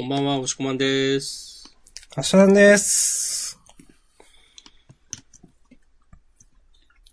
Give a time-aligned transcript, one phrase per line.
[0.00, 1.76] こんばんは、おしこまんです。
[2.16, 3.60] 明日なんです。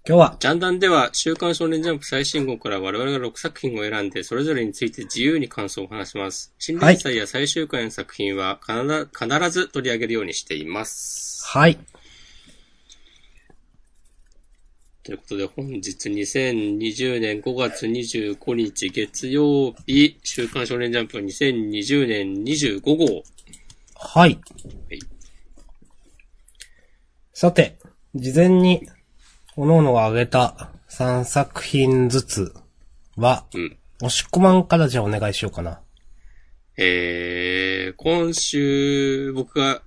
[0.07, 6.55] 今日は、ジャンダンでは、週刊少年ジャンプ最新号から我々が6作品を選んで、それぞれについて自由に感想を話します。
[6.59, 11.43] 新連載や最終回の作品は必ず必ず取り上げるようにしています。
[11.45, 11.77] はい。
[15.07, 23.23] ということで、本日2020年5月25日月曜日、週刊少年ジャンプ2020年25号。
[23.95, 24.31] はい。
[24.31, 24.99] はい
[27.31, 27.77] さて、
[28.15, 28.85] 事前に、
[29.55, 32.53] 各々が挙げた3作品ずつ
[33.15, 33.77] は、うん。
[34.01, 35.79] 押し込まんからじゃあお願いしようかな。
[36.77, 39.83] えー、今週僕が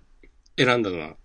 [0.57, 1.17] 選んだのは、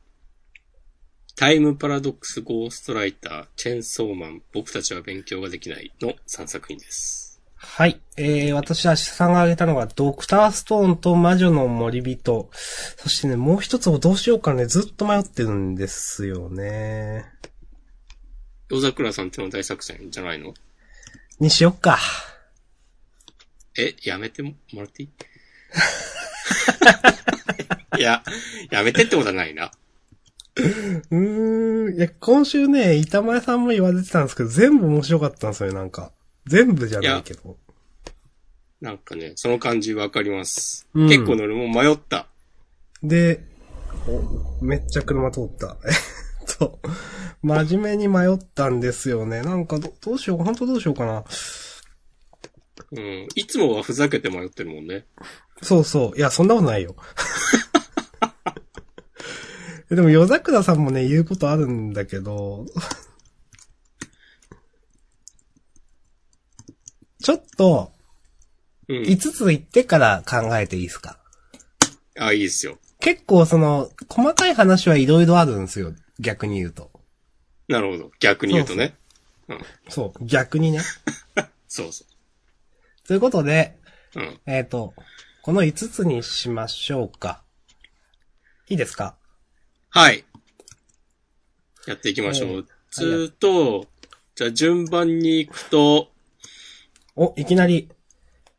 [1.35, 7.41] タイムパラドックスゴーストライター、チェンソーマン、僕たちは勉強ができないの3作品です。
[7.58, 7.99] はい。
[8.16, 12.49] えー、私はさんが挙げたのが、ドクターストーンと魔女の森人。
[12.53, 17.25] そしてね、もう一つをどうしようかね、ずっと迷ってるんですよね。
[18.70, 20.53] 夜桜さんっての大作戦じゃないの？
[21.42, 21.99] にしよっか。
[23.77, 25.09] え、やめてもらっていい？
[27.99, 28.23] いや、
[28.72, 29.72] やめてってことはないな。
[30.56, 31.95] うーん。
[31.95, 36.11] いや、今週ね、板前さんも言われてたんですけど、全部面白かったんですよね、なんか。
[36.45, 37.58] 全部じゃないけど。
[38.81, 40.88] なんかね、その感じわかります。
[40.94, 42.28] うん結構ね、俺も迷った。
[43.03, 43.44] で、
[44.08, 45.78] お、めっちゃ車通った。
[45.86, 46.80] えっと、
[47.42, 49.42] 真面目に迷ったんですよね。
[49.42, 51.23] なんかど、どうしよう、本当どうしようかな。
[52.92, 53.28] うん。
[53.36, 55.06] いつもはふざけて迷ってるもんね。
[55.61, 56.17] そうそう。
[56.17, 56.95] いや、そんなことないよ。
[59.89, 62.66] でも、夜桜さんもね、言うことあるんだけど、
[67.22, 67.92] ちょっと、
[68.88, 68.97] うん。
[69.02, 71.17] 5つ言ってから考えていいですか？
[72.19, 72.77] あ、いいですよ。
[73.00, 75.94] 結構その、細かい話はいろいろあるんですよ。
[76.20, 76.92] 逆に言うと。
[77.67, 78.11] なるほど。
[78.20, 78.95] 逆に言うとね。
[79.89, 80.81] そう、逆にね。
[81.67, 82.05] そうそ
[83.08, 83.77] ということで、
[84.15, 84.20] う。
[84.20, 84.39] うん。
[84.45, 84.93] えっ、と、
[85.42, 87.43] この5つにしましょうか。
[88.67, 89.15] いいですか？
[89.95, 90.26] はい。
[91.88, 92.67] やっていきましょはう。
[92.92, 93.88] ずーっと、
[94.36, 96.10] じゃあ順番に行くと、
[97.16, 97.88] お、いきなり、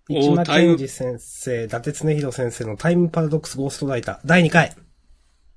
[0.09, 4.75] お市間タイム健二先生、伊達恒弘先生のタイムパラドックスゴーストライター、第2回。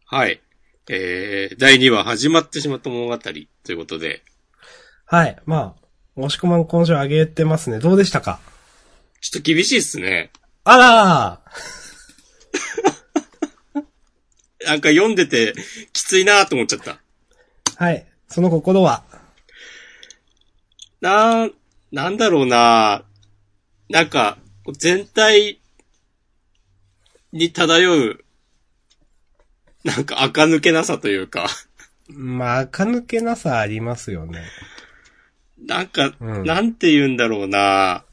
[0.06, 0.41] はい。
[0.89, 4.22] えー、第2話始まってしまった物語ということで、
[5.06, 5.41] はい。
[5.45, 5.88] まあ、
[6.18, 7.79] 押し込まん今週上げてますね。
[7.79, 8.41] どうでしたか？
[9.22, 10.31] ちょっと厳しいっすね。
[10.66, 11.41] あら
[14.69, 15.56] なんか読んでて
[15.94, 16.91] きついなと思っちゃった。
[16.91, 18.06] ーはい。
[18.28, 19.03] その心は？
[21.02, 21.53] なー、
[21.91, 23.03] なんだろうな
[23.90, 24.38] なんか、
[24.74, 25.59] 全体
[27.31, 28.24] に漂う、
[29.84, 31.47] なんか垢抜けなさというか、
[32.07, 34.44] まあ、垢抜けなさありますよね。
[35.66, 38.06] なんか、うんなんて言うんだろうな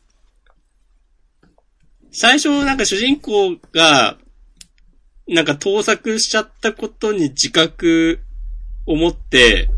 [2.12, 4.16] 最初なんか主人公が、
[5.28, 8.20] なんか盗作しちゃったことに自覚
[8.86, 9.68] を持って、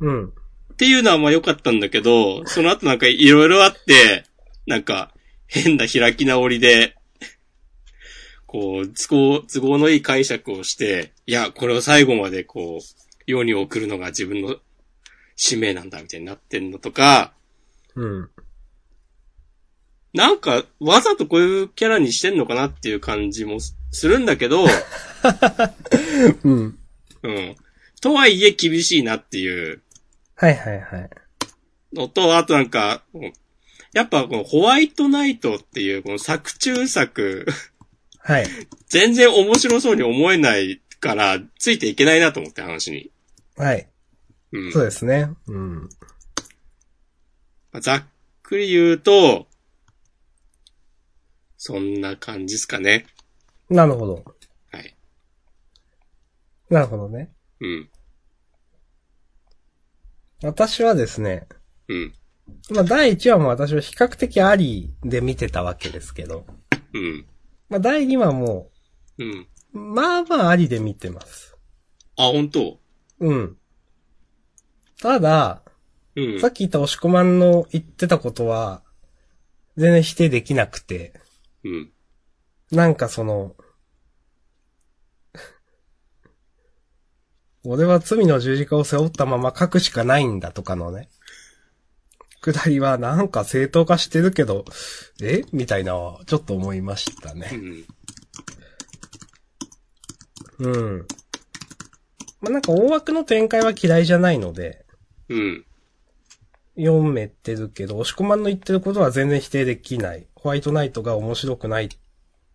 [0.00, 0.28] うん。
[0.28, 0.32] っ
[0.76, 4.24] ていうのはまあ良かったんだけど、その後なんかいろいろあって、
[4.66, 5.12] なんか
[5.46, 6.96] 変な開き直りで、
[8.46, 12.80] こう、都合、都合のいい解釈をして、いや、これを最後までこう、
[13.26, 14.56] 世に送るのが自分の
[15.36, 17.32] 使命なんだみたいになってんのとか、
[17.94, 18.30] うん。
[20.14, 23.58] なんか、わざとこういうキャラにしてんのかなっていう感じも
[23.90, 24.64] すするんだけど、
[26.44, 26.78] うん。
[27.22, 27.56] うん。
[28.00, 29.82] とはいえ厳しいなっていう
[30.34, 31.10] はいはいはい。
[31.92, 33.32] のと、あとなんか、うん
[33.92, 37.44] やっぱこのホワイトナイトっていうこの作中作、
[38.20, 38.46] はい。
[38.86, 43.10] 全然面白そうに思えないから、ついていけないなと思って話に。
[43.56, 43.88] はい。
[44.52, 44.72] うん。
[44.72, 45.30] そうですね。
[45.48, 45.88] うん。
[47.72, 48.04] まあざっ
[48.44, 49.48] くり言うと、
[51.56, 53.06] そんな感じですかね。
[53.70, 54.24] なるほど。
[54.72, 54.96] はい。
[56.68, 57.32] なるほどね。
[57.60, 57.88] うん。
[60.42, 61.46] 私はですね、
[61.88, 62.14] うん。
[62.70, 66.46] まあ第1話も私は比較的ありで見てたわけですけど、
[66.92, 67.26] うん。
[67.68, 68.70] まあ第2話も、
[69.18, 69.46] うん。
[69.72, 71.56] まあまあありで見てます。
[72.16, 72.80] あ、本当？
[73.20, 73.56] うん。
[75.00, 75.62] ただ、
[76.16, 76.48] うんさ。
[76.48, 78.82] っき言った押し込まんの言ってたことは、
[79.76, 81.12] 全然否定できなくて、
[81.62, 81.92] うん。
[82.70, 83.56] なんかその、
[87.64, 91.08] 俺は罪の十字架を背負ったまま書くしかないんだとかのね。
[92.40, 94.64] くだりはなんか正当化してるけど、
[95.20, 95.44] え？
[95.52, 95.92] みたいな
[96.26, 97.50] ちょっと思いましたね。
[100.58, 100.72] うん。
[100.72, 101.06] うん。
[102.40, 104.86] まあ、なんか大枠の展開は嫌いじゃないので、
[105.28, 105.66] うん。
[106.76, 110.26] 読めてるけど、押し込まんの言ってることは全然否定できない。
[110.34, 111.90] ホワイトナイトが面白くない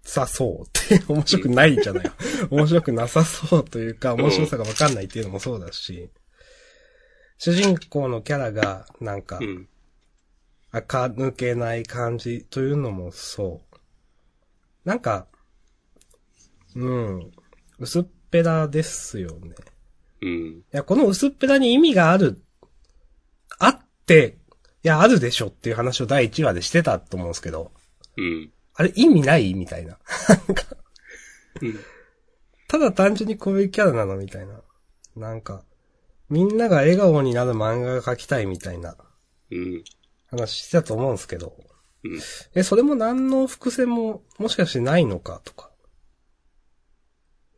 [0.05, 2.05] さそうって、面白くないじゃない？
[2.05, 2.11] よ。
[2.51, 6.09] 面白くなさそうというか、面白さがわかんないっていうのもそうだし、
[7.37, 9.67] 主人公のキャラが、なんかう、ん。
[10.71, 13.77] 垢抜けない感じというのもそう。
[14.87, 15.27] なんか、
[16.75, 17.31] うん、
[17.79, 19.55] 薄っぺらですよね。
[20.21, 20.29] うん。
[20.29, 22.43] いや、この薄っぺらに意味がある、
[23.57, 24.37] あって、
[24.83, 27.71] いや、あるでしょっていう話を第1話でしてたと思うんですけど、
[28.17, 28.51] うん。
[28.75, 29.97] あれ意味ないみたいな。
[31.61, 31.79] うん。
[32.67, 34.61] ただ単純にこういうキャラなのみたいな。
[35.15, 35.63] なんか、
[36.29, 38.97] みんなが笑顔になる漫画が描きたいみたいな
[39.51, 39.83] うん。
[40.27, 41.55] 話してたと思うんですけど、
[42.03, 42.19] うん。
[42.53, 45.71] え、それも何の伏線ももしかしてないのかとか。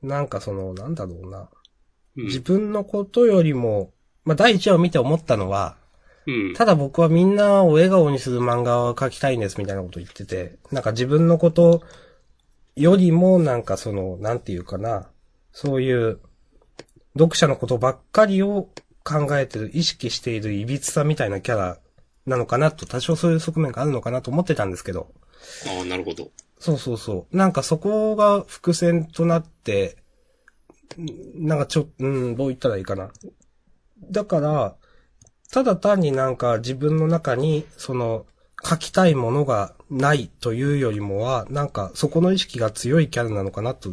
[0.01, 1.49] なんかその、なんだろうな。
[2.15, 3.93] 自分のことよりも、
[4.23, 5.77] まあ、第1話を見て思ったのは、
[6.27, 6.53] うん。
[6.53, 11.81] ただ僕はみんなを笑顔にする漫画を描きたいんですみたいなこと言ってて、なんか自分のこと
[12.75, 15.07] よりもなんかその、なんていうかな、
[15.51, 16.19] そういう
[17.17, 18.69] 読者のことばっかりを
[19.03, 21.79] 考えてる、意識している歪さみたいなキャラ
[22.25, 25.07] なのかなと、多少そういう側面があるのかなと思ってたんですけど、
[25.65, 26.29] ああ、なるほど。
[26.59, 27.37] そうそうそう。
[27.37, 29.97] なんかそこが伏線となって、
[30.99, 33.11] んなんかちょ、うん、どう言ったらいいかな。
[34.11, 34.75] だから、
[35.51, 38.25] ただ単になんか自分の中に、その、
[38.63, 43.91] 書きたいものがないというよりもは、なんかそこの意識が強いキャラなのかなと、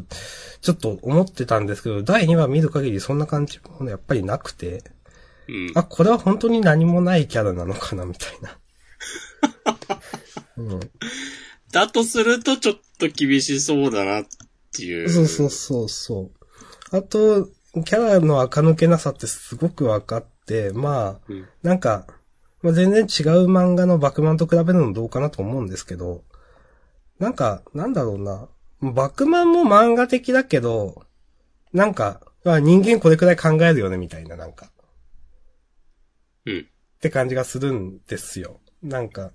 [0.60, 4.82] ちょっと思ってたんですけど、第2話見る限りそんな感じもやっぱりなくて、
[5.48, 5.72] うん。
[5.74, 8.58] あ、これは本当に何もないキャラなのかな、みたいな。
[10.56, 10.80] うん
[11.74, 14.24] だとするとちょっと厳しそうだなっ
[14.72, 15.10] ていう。
[15.10, 16.30] そうそうそうそ
[16.92, 16.96] う。
[16.96, 17.46] あと、
[17.84, 20.33] キャラの垢抜けなさってすごく分かって、
[20.72, 21.48] まあ、うん。
[21.62, 22.06] なんか、
[22.62, 26.24] まあ、全然違う漫画のバクマンと比べるのどうかなと思うんですけど、
[27.18, 28.48] なんか、なんだろうな。
[28.80, 31.04] バクマンも漫画的だけど、
[31.72, 34.70] なんか、あ人間これくらい考えるよね、みたいな、なんか。
[36.46, 36.60] うん。
[36.60, 38.60] って感じがするんですよ。
[38.82, 39.32] なんか、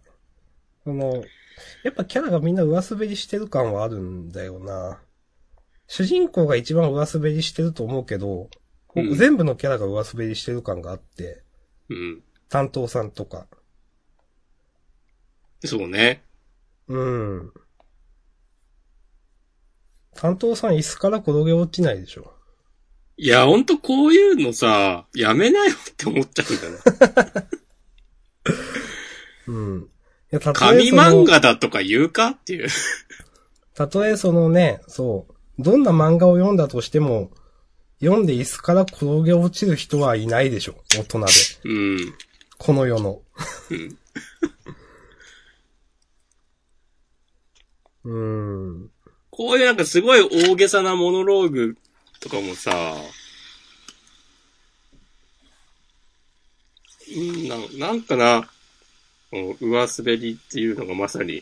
[0.84, 1.24] その、
[1.84, 5.00] やっぱキャラがみんな上滑りしてる感はあるんだよな。
[5.88, 8.50] 主人公が一番上滑りしてると思うけど、
[8.96, 11.44] うん全部のキャラが上滑りしてる感があって、
[11.90, 12.24] うん。
[12.50, 13.48] 担当さんとか。
[15.64, 16.24] そうね。
[16.88, 17.54] うん。
[20.16, 22.34] 担当さん椅子から転げ落ちないでしょ。
[23.18, 27.50] いや、ほんとこういうのさ、やめなよって思っちゃうんだよね。
[29.48, 29.82] うん。
[30.32, 32.70] いや、紙漫画だとか言うかっていう。
[33.76, 37.32] たとえそのね、そう、どんな漫画を読んだとしても、
[38.02, 40.76] 読んで椅子から転げ落ちる人はいないでしょ。
[40.96, 41.26] 大人で。
[41.66, 42.14] うん。
[42.58, 43.22] この世の。
[48.06, 48.90] うん。
[49.30, 51.78] こういうなんかすごい大げさなモノローグ
[52.20, 52.72] とかもさ、
[57.16, 57.56] うん、な
[57.88, 58.50] なんかな、
[59.32, 61.42] 上滑りっていうのがまさに、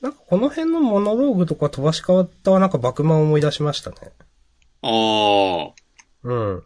[0.00, 3.96] なんかこの辺のモノローグとか飛ばし方はなんかバクマン思い出しましたね。
[4.88, 5.74] ああ、
[6.22, 6.62] うん。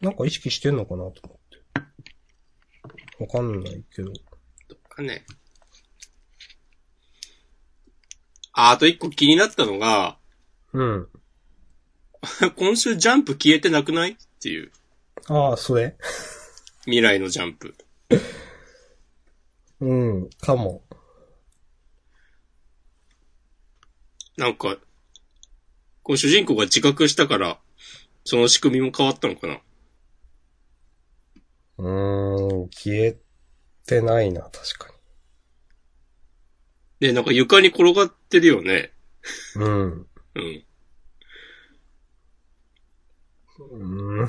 [0.00, 1.38] なんか意識してんのかなと思っ
[3.18, 3.24] て。
[3.24, 4.12] わかんないけど。
[4.68, 5.26] とかね。
[8.52, 10.18] あ、あと一個気になったのが、
[10.72, 11.08] うん。
[12.56, 14.12] 今週ジャンプ消えてなくない？
[14.12, 14.70] っていう。
[15.26, 15.96] ああ、それ？
[16.84, 17.74] 未来のジャンプ。
[19.80, 20.84] うん、かも。
[24.36, 24.78] なんか、
[26.02, 27.58] こう主人公が自覚したから、
[28.24, 29.60] その仕組みも変わったのかな？
[31.78, 33.16] うーん、消え
[33.86, 34.92] てないな、確か
[37.00, 38.92] で、なんか床に転がってるよね。
[39.56, 39.64] に。
[39.64, 40.06] うん。
[40.34, 40.64] うん。
[43.58, 44.28] うん。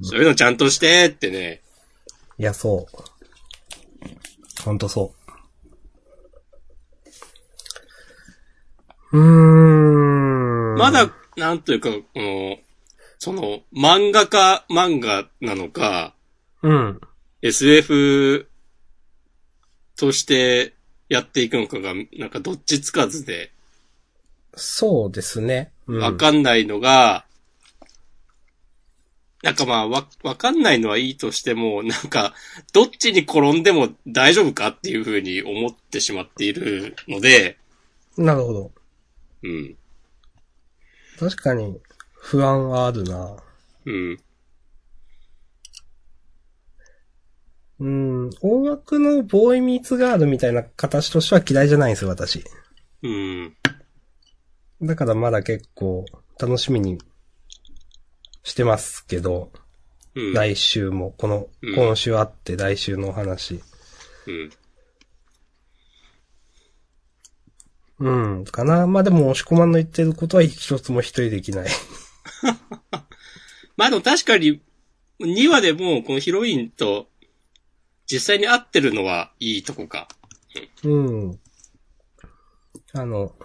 [0.00, 1.60] そういうのちゃんとしてってね。
[2.38, 4.62] いや、そう。
[4.62, 5.14] ほんとそ
[9.12, 9.18] う。
[9.18, 10.74] ん。
[10.76, 12.58] まだ、なんというか、この、
[13.18, 16.14] その、漫画家漫画なのか、
[16.62, 17.00] うん。
[17.42, 18.48] SF
[19.96, 20.74] として
[21.08, 23.52] やっていくのかが、なんかどっちつかずで、
[24.54, 25.70] そうですね。
[25.86, 27.24] うんわかんないのが、
[29.42, 32.32] なんかまあ、わ、わかんないのはいいとしても、なんか、
[32.72, 37.58] どっちに転んでも大丈夫かっていうふうに思ってしまっているので、
[38.16, 38.70] なるほど。
[39.42, 39.76] うん。
[41.18, 41.80] 確かに、
[42.14, 43.36] 不安はあるな。
[43.86, 44.18] うん。
[47.80, 52.44] うん、音楽のボーイミーツガールみたいな形としては嫌いじゃないんですよ、私。
[53.02, 53.56] うん。
[54.80, 56.04] だからまだ結構
[56.40, 56.98] 楽しみに
[58.44, 59.52] してますけど、
[60.14, 60.34] うん。
[60.34, 63.60] 来週も、このうん、今週あって来週のお話。
[64.26, 64.50] うん。
[68.02, 68.88] うん、かな。
[68.88, 71.68] まあでも、押し込まんの言ってることは一つも一人できない。
[73.76, 74.60] まあでも確かに、
[75.20, 77.08] 2話でもうこのヒロインと
[78.10, 80.08] 実際に会ってるのはいいとこか。
[80.82, 81.38] うん。
[82.92, 83.36] あの、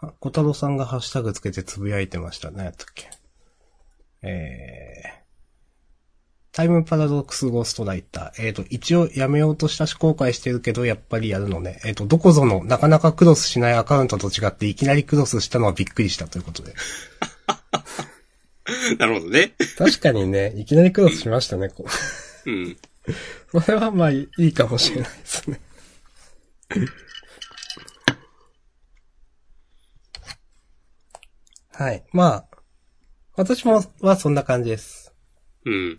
[0.00, 2.50] あ小太郎さんがハッシュタグつけてつぶやいてました。
[2.50, 3.08] 何やったっけ。
[4.20, 5.17] えー、
[6.58, 8.44] タイムパラドックスゴーストライター。
[8.44, 11.80] えっ、と、一応やめようとしたし後悔してるけど、やっぱりやるのね。
[11.84, 16.74] えっ、と、どこぞのなかなかクロスしないアカウントと違っていきなりクロスしたのはびっくりしたということで。
[18.98, 19.54] なるほどね。
[19.76, 21.86] 確かにね、いきなりクロスしましたね、こ
[22.44, 22.50] う。
[22.50, 22.76] うん。
[23.52, 25.60] それはまあいいかもしれないですね。
[31.70, 32.02] はい。
[32.12, 32.44] まあ、
[33.36, 35.14] 私もはそんな感じです。
[35.64, 35.98] うん。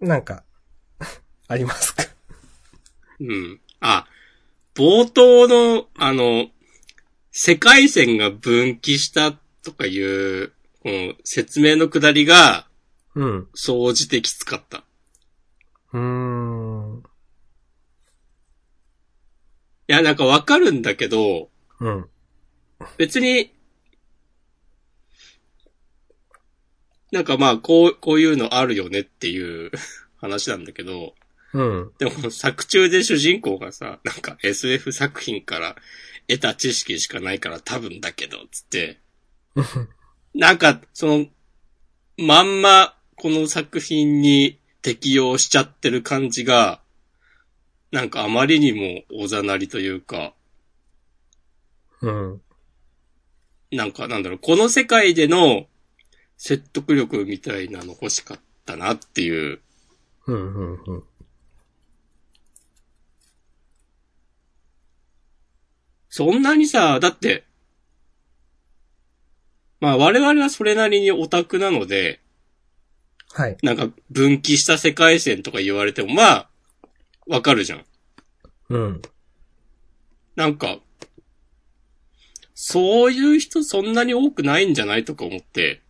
[0.00, 0.44] なんか、
[1.48, 2.04] ありますか？
[3.20, 3.60] うん。
[3.80, 4.06] あ、
[4.74, 6.50] 冒頭の、あの、
[7.30, 10.48] 世界線が分岐したとかいう、
[10.80, 12.66] この説明のくだりが、
[13.14, 13.48] うん。
[13.54, 14.84] 総じてきつかった。
[15.92, 17.02] うーん。
[19.88, 21.48] いや、なんかわかるんだけど、
[21.80, 22.10] うん。
[22.98, 23.54] 別に、
[27.16, 29.70] なんかまあ、こう、こういうのあるよねっていう
[30.20, 31.14] 話なんだけど、
[31.54, 31.92] うん。
[31.96, 35.76] でも作中で主人公がさ、なんか SF 作品から
[36.28, 39.00] 得た知識しかないから多分だけど、つって、
[40.34, 41.26] なんか、その、
[42.18, 46.82] まんま、この作品に適用しちゃってる感じが、
[47.92, 50.34] なんかあまりにもおざなりというか、
[52.02, 52.42] うん。
[53.72, 55.66] なんかなんだろう、この世界での
[56.36, 59.60] 説得力みたいなの欲しかったなっていう。
[60.26, 60.54] うん。
[60.54, 60.82] うん。
[60.86, 61.04] うん。
[66.08, 67.44] そんなにさ、だって、
[69.80, 72.20] まあ我々はそれなりにオタクなので、
[73.32, 73.56] はい。
[73.62, 76.48] なんか分岐した世界線とか言われても、まあ、
[77.26, 77.84] わかるじゃん。
[78.70, 79.02] うん。
[80.36, 80.78] なんか、
[82.54, 85.82] そういう人そんなに多くないんじゃないとか思って、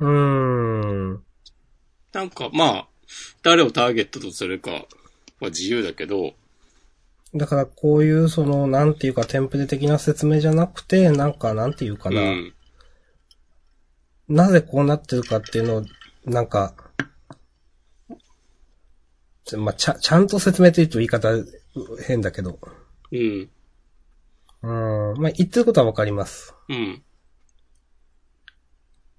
[0.00, 1.24] うーん。
[2.12, 2.88] なんかまあ、
[3.42, 4.86] 誰をターゲットとするかは
[5.48, 6.34] 自由だけど、
[7.34, 12.54] だからこういうその、なんていうかテンプレ的な説明じゃなくて、なんかなんていうかな、うん。
[14.28, 15.84] なぜこうなってるかっていうのを、
[16.24, 16.74] なんか、
[19.44, 21.28] ちまあ、ちゃ、ちゃんと説明というと言い方
[22.06, 22.58] 変だけど。
[23.10, 23.50] うん。
[24.62, 25.20] うん。
[25.20, 26.54] まあ、言ってることはわかります。
[26.68, 27.02] うん。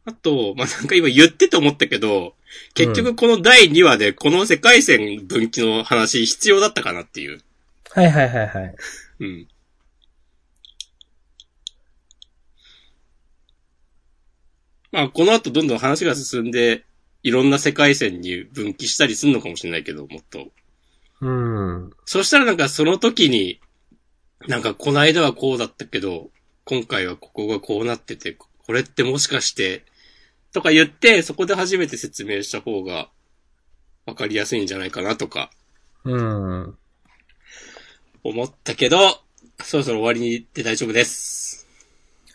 [0.06, 2.36] あと、まあ、なんか今言ってて思ったけど、
[2.74, 7.42] 結局この第2話でこの世界線分岐の話必要だったかなっていう。
[7.92, 8.76] はいはいはいはい。
[9.20, 9.48] うん。
[14.92, 16.86] まあ、この後どんどん話が進んで、
[17.24, 20.48] いろんな世界線に分岐したりするのかもしれないけど、もっと。
[21.22, 21.92] うん。
[22.06, 23.60] そしたらなんかその時に、
[24.48, 26.30] なんかこの間はこうだったけど、
[26.64, 29.84] 今回はここがこうなってて、これってもしかして、
[30.56, 33.10] とか言って、そこで初めて説明した方が、
[34.06, 35.52] わかりやすいんじゃないかなとか、
[36.06, 36.78] うん。
[38.24, 38.98] 思ったけど、
[39.62, 41.68] そろそろ終わりに行って大丈夫です。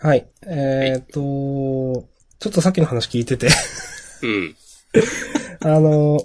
[0.01, 0.29] はい。
[0.43, 2.07] えーっと、
[2.39, 3.49] ちょっとさっきの話聞いてて、
[4.23, 4.55] うん。
[5.63, 6.19] あの、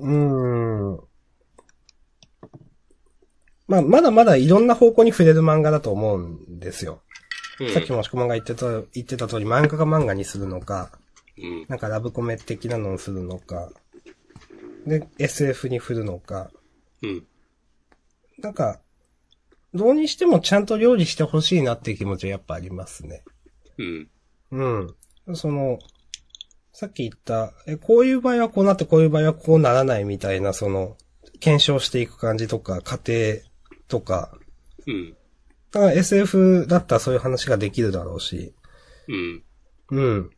[0.00, 1.00] うーん。
[3.68, 7.00] まあ、まだまだいろんな方向に触れる漫画だと思うんですよ。
[7.60, 7.72] うん。
[7.72, 10.90] さっきもしこまんが言ってた、言ってた通り漫画が漫画にするのか、
[11.38, 11.66] うん。
[11.68, 13.70] なんかラブコメ的なのをするのか、
[14.86, 16.50] で、SF に振るのか、
[17.02, 17.26] うん。
[18.38, 18.80] なんか、
[19.74, 23.22] どうにしてもちゃんと料理してほしいなっていう気持ちはやっぱありますね。
[23.78, 24.08] うん。
[24.50, 25.36] うん。
[25.36, 25.78] その、
[26.72, 30.96] さっき言った、え、こういう場合はこうなって、こういう場合はこうならないみたいな、その、
[31.40, 33.42] 検証していく感じとか、過程
[33.86, 34.36] とか、
[34.86, 35.16] うん。
[35.72, 38.54] だから SF だったらそういう話ができるだろうし、
[39.08, 39.42] うん。
[39.90, 40.30] うん。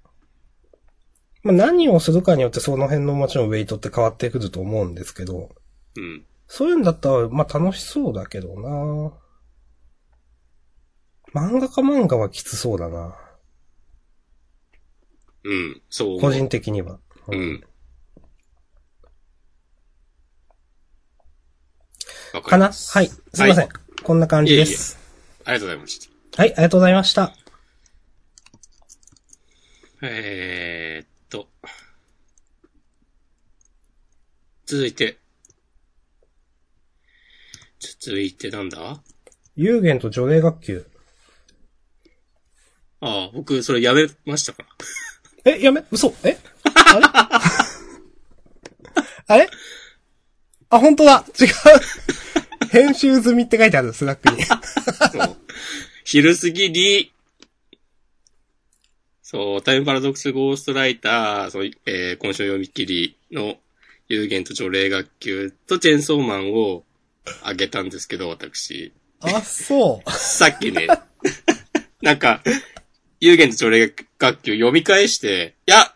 [1.43, 5.51] まあ、何をするかによってその辺のもちろんウェイトって変わってくると思うんですけど、
[5.97, 6.25] うん。
[6.47, 9.13] そういうんだったら、まあ、楽しそうだけどな
[11.35, 13.17] 漫画家漫画はきつそうだな。
[15.45, 15.83] うん。
[15.89, 16.21] そう。
[16.21, 16.99] 個人的には。
[17.29, 17.65] うん。
[22.35, 22.73] わかなはい。
[22.73, 23.57] すいません。
[23.57, 23.69] はい
[24.03, 25.02] こんな感じです。
[25.45, 25.99] ありがとうございまし
[26.35, 26.43] た。
[26.43, 27.35] はい、ありがとうございました。
[30.03, 31.49] えーっと。
[34.67, 35.19] 続いて。
[38.01, 39.01] 続いてなんだ？
[39.57, 40.87] 有限と除霊学級。
[43.01, 44.69] ああ、僕、それやめましたから。
[45.53, 46.15] え、やめ、嘘？
[46.25, 46.39] え？
[46.65, 47.07] あれ？
[49.27, 49.49] あれ？
[50.71, 51.49] あ、本当だ違う
[52.73, 54.43] 編集済みって書いてある、スラックに。
[54.45, 55.37] そう
[56.05, 57.13] 昼過ぎに、
[59.23, 63.57] そう、タイムパラドックスゴーストライター、そうえー今週読み切りの
[64.09, 66.85] 有限と除霊学級とチェーンソーマンを
[67.43, 68.93] あげたんですけど、私。
[69.21, 70.11] あ、そう。
[70.11, 70.89] さっきね、
[72.01, 72.43] なんか、
[73.21, 75.92] 有限と除霊学級読み返して、いや、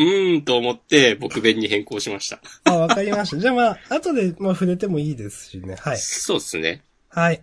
[0.00, 2.40] うーんと思って僕弁に変更しました。
[2.64, 3.38] あ、わかりました。
[3.38, 5.76] じゃあまあ、後で、まあ、触れてもいいですしね。
[5.76, 5.98] はい。
[5.98, 6.82] そうっすね。
[7.08, 7.42] はい。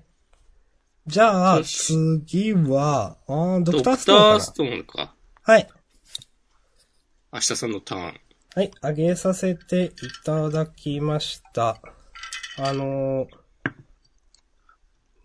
[1.06, 1.94] じゃあ、よし
[2.26, 5.14] 次は、あードクターストーンストーンか。
[5.44, 5.70] はい。
[7.32, 8.20] 明日さんのターン。
[8.56, 9.92] はい、あげさせてい
[10.26, 11.80] ただきました。
[12.58, 13.28] あの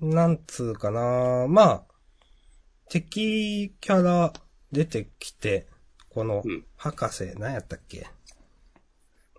[0.03, 1.83] ー、なんつうかなまあ、
[2.91, 4.35] 敵キャラ
[4.71, 5.72] 出てきて、
[6.15, 8.07] このうん、博士、何やったっけ？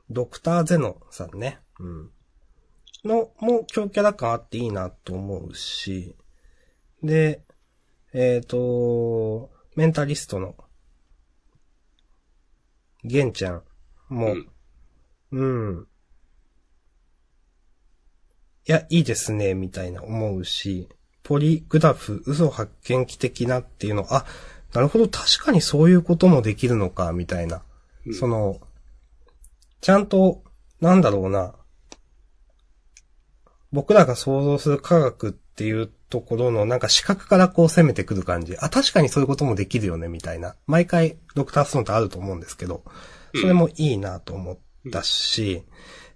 [0.10, 1.60] ドクターゼノさんね。
[1.80, 2.12] うん。
[3.06, 6.15] の、もう強キャラ感あっていいなと思うし、
[7.03, 7.42] で、
[8.13, 10.56] えっ、と、メンタリストの、
[13.03, 13.63] ゲンちゃん
[14.10, 14.34] も、
[15.32, 15.39] うん。
[15.39, 15.46] う
[15.82, 15.88] ん。
[18.65, 20.88] いや、いいですね、みたいな思うし、
[21.21, 24.26] ポリグラフ、嘘発見器的なっていうの、あ、
[24.74, 27.62] なるほど、確かにそういうこともできるのか、みたいな。
[28.06, 28.60] うんその、
[29.82, 30.44] ちゃんと、
[30.82, 31.56] なんだろうな。
[33.72, 38.56] 僕らが想像する科学っていうところのなんか視覚からこう攻めてくる感じ。
[38.58, 40.56] あ、確かにそういうこともできるよね、みたいな。
[40.68, 42.84] 毎回ドクターストーンってあると思うんですけど、
[43.36, 44.60] それもいいなと思っ
[44.92, 45.64] たし、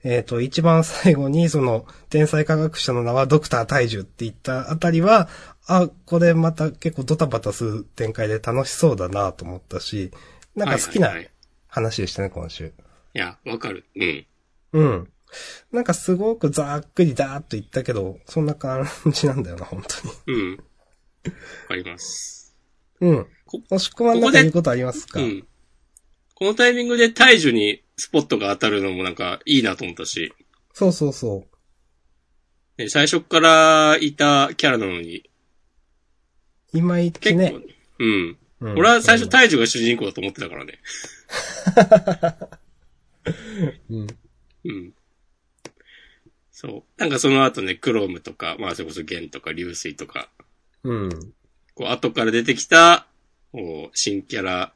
[0.04, 5.28] えっ、と、一番最後にその、天才科学者の名はドクター大樹って言ったあたりは、
[5.66, 10.12] あ、これまた結構ドタバタする展開で楽しそうだなと思ったし、
[10.56, 11.32] なんか好きなはいはいはい
[11.68, 12.68] 話でしたね、今週。
[12.68, 12.72] い
[13.20, 13.86] や、わかる。
[13.96, 14.26] うん。
[14.72, 15.10] うん。
[15.72, 19.84] なんかすごくざっくりだーっと言ったけど、そんな感じなんだよな、本
[20.26, 20.40] 当に。
[20.40, 20.56] うん。
[20.56, 20.62] わ
[21.68, 22.56] かります。
[23.02, 23.28] うん。
[23.46, 25.20] こもしくはなんか言うことありますか？
[25.20, 25.48] うん。
[26.34, 30.34] このタイミングで大樹にスポットが当たるのもなんかいいなと思ったし、
[30.74, 31.46] そうそうそ
[32.78, 35.24] ね最初からいたキャラなのに、
[36.74, 36.78] う。
[36.78, 37.74] いまいちね結構、。
[38.00, 38.38] うん。
[38.60, 40.80] うん俺は最初大樹が主人公だと思ってたからね。
[43.90, 44.08] うん。
[44.64, 44.94] うん。
[46.52, 46.84] そう。
[47.00, 50.30] なんかその後ね、クロームとか、まあそれこそゲンとか流水とか、
[50.84, 51.10] うん。
[51.76, 53.06] こう後から出てきた、
[53.52, 54.74] こう新キャラ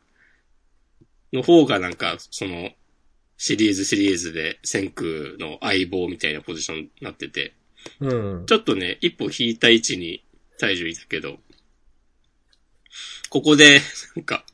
[1.34, 2.72] の方がなんか、その、
[3.44, 7.56] シリーズシリーズで先空の相棒みたいなポジションになってて、
[8.00, 8.46] うん。
[8.46, 10.24] ちょっとね、一歩引いた位置に
[10.60, 11.38] 体重いたけど、
[13.32, 13.82] ここで、
[14.16, 14.46] なんか、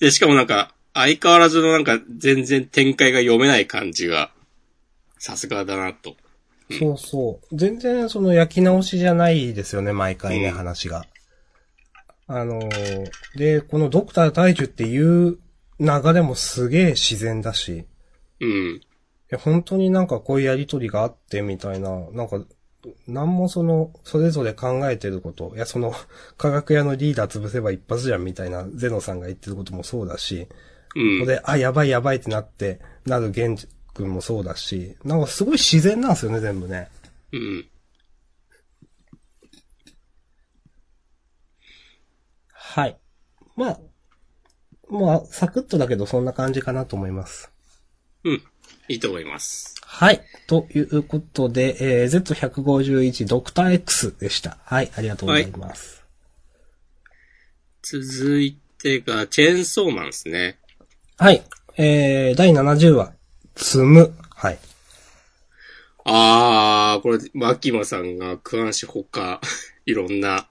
[0.00, 4.32] で、しかもなんか、相変わらずのなんか、全然展開が読めない感じが、
[5.20, 6.16] さすがだなと。
[6.68, 7.56] そうそう。
[7.56, 11.06] 全然その焼き直しじゃないですよね、毎回ね、うん話が。
[12.26, 15.38] あのーで、このドクター大樹っていう
[15.80, 17.86] 流れもすげえ自然だし、
[18.40, 18.80] いうん。
[19.32, 22.44] や本当になんかこういうやりとりがあってみたいな、なんか、
[23.06, 25.94] なんもその、それぞれ考えてること、いやその、
[26.36, 30.46] 科学屋のリーダー潰せば一発じゃんみたいなゼノさんが言ってることもそうだし、
[30.94, 31.20] うん。
[31.20, 33.56] ここで、あ、やばいやばいってなって、なる玄
[33.94, 36.88] 君もそうだし、なんかすごい自然なんですよね、全部ね。
[37.32, 37.68] うん。
[42.52, 42.98] はい。
[43.56, 43.80] まあ、
[44.92, 47.50] まあ、サクッとだけどそんな感じかなと思います。
[48.24, 48.42] うん。
[48.88, 49.74] いいと思います。
[49.84, 50.20] はい。
[50.46, 54.58] ということで、えー、Z151 ドクター X でした。
[54.64, 56.04] はい、ありがとうございます。
[57.82, 60.58] 続いてが、チェーンソーマンですね。
[61.18, 61.42] はい。
[61.76, 63.12] えー、第70話、
[63.56, 64.14] 積む。
[64.30, 64.58] はい。
[66.04, 69.40] あー、これ、マキマさんが、クアンシ他、
[69.86, 70.48] いろんな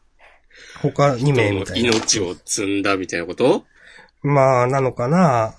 [0.81, 1.89] 他2名みたいな。
[1.89, 3.65] 命を積んだみたいなこと？
[4.23, 5.55] まあ、なのかな。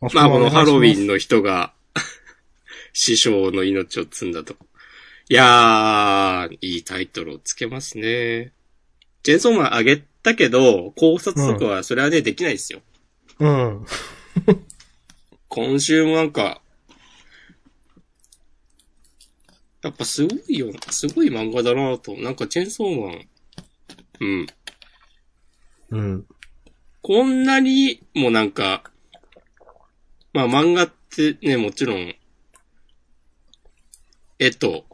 [0.00, 1.14] まあ、このハロウィンの。
[1.14, 1.72] の人が、
[2.92, 4.56] 師匠の命を積んだと。
[5.28, 8.52] いやー、いいタイトルをつけますね。
[9.22, 12.80] チェーンソーマンあげたけど、考察とかはそれはね、できないですよ。
[13.40, 13.86] うん。
[15.48, 16.60] 今週もなんか、
[19.82, 22.16] やっぱすごいよ、すごい漫画だなと。
[22.16, 23.28] なんかチェーンソーマン、
[24.20, 24.46] うん。
[25.90, 26.26] うん。
[27.06, 28.82] こんなにもなんか、
[30.32, 32.12] まあ漫画ってね、もちろん、
[34.40, 34.84] 絵と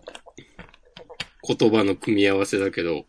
[1.43, 3.07] 言葉の組み合わせだけど、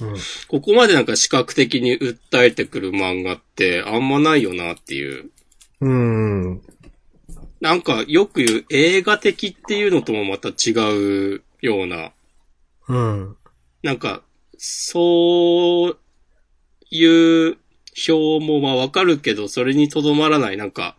[0.00, 0.14] うん。
[0.46, 5.32] ここまでなんか視覚的に訴えてくる漫画ってあんまないよなっていう。
[5.80, 6.62] うん。
[7.60, 10.74] なんかよく言う映画的っていうのともまた違
[11.34, 12.12] うような、
[12.86, 13.36] うん。
[13.82, 14.22] なんか、
[14.58, 15.98] そう
[16.92, 17.63] いう
[18.08, 20.96] 表もまあわかるけど、それにとどまらない、なんか、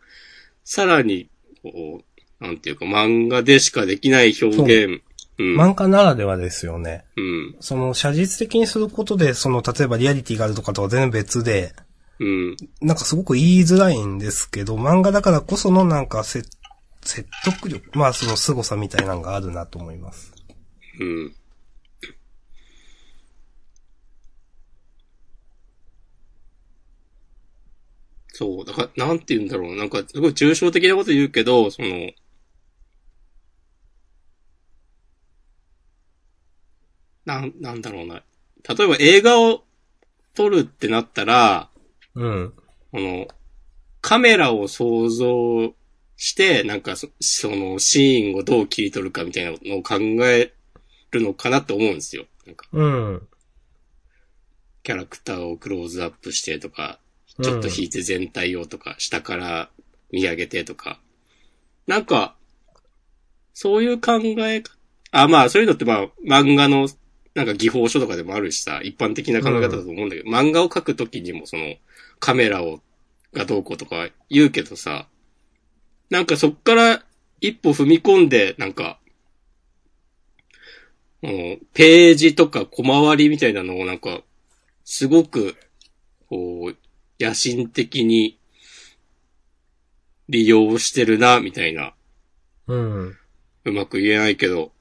[0.63, 1.29] さらに、
[1.61, 5.03] こう、なんていうか漫画でしかできない表現。
[5.37, 5.59] うん。
[5.59, 7.05] 漫画ならではですよね。
[7.17, 7.55] うん。
[7.59, 11.73] その、写実的にすることで、その、例えばリアリティがあるとかとは全然別で、
[12.19, 12.57] うん。
[12.81, 16.43] なんかすごく言いづらいんですけど、漫画だからこそのなんかせ
[17.01, 20.33] 説得力、まあその凄さみたいなのがあるなと思います。
[20.99, 21.35] うん。
[28.37, 29.77] そう、だから、なんて言うんだろう。
[29.77, 32.11] なんか、すごい抽象的なこと言うけど、その、
[37.23, 38.23] なん、なんだろうな。
[38.67, 39.63] 例えば映画を
[40.33, 41.69] 撮るってなったら、
[42.13, 42.53] うん。
[42.91, 43.27] この、
[44.01, 45.73] カメラを想像
[46.17, 49.95] して、なんかそ、そのシーンをどう切り取るかみたいなのを考
[50.27, 50.53] え
[51.11, 52.25] るのかなと思うんですよ。
[52.45, 53.27] なんか、うん。
[54.83, 56.99] キャラクターをクローズアップしてとか、
[57.41, 59.69] ちょっと引いて全体をとか、下から
[60.11, 60.99] 見上げてとか。
[61.87, 62.35] なんか、
[63.53, 64.75] そういう考えか、
[65.11, 66.89] あ、まあ、そういうのってまあ、漫画の、
[67.33, 71.75] なんか技法書とかでもあるしさ、一般的な考え方だと思うんだけど、漫画を描くときにもその、
[72.19, 72.81] カメラを、
[73.33, 75.07] がどうこうとか言うけどさ、
[76.09, 77.03] なんかそっから
[77.41, 78.99] 一歩踏み込んで、なんか、
[81.21, 84.21] うんページとか小回りみたいなのをなんか、
[84.83, 85.55] すごく、
[86.29, 86.77] こう、
[87.19, 88.37] 野心的に
[90.27, 91.93] 利用してるな、みたいな。
[92.67, 93.17] うん。
[93.65, 94.71] うまく言えないけど。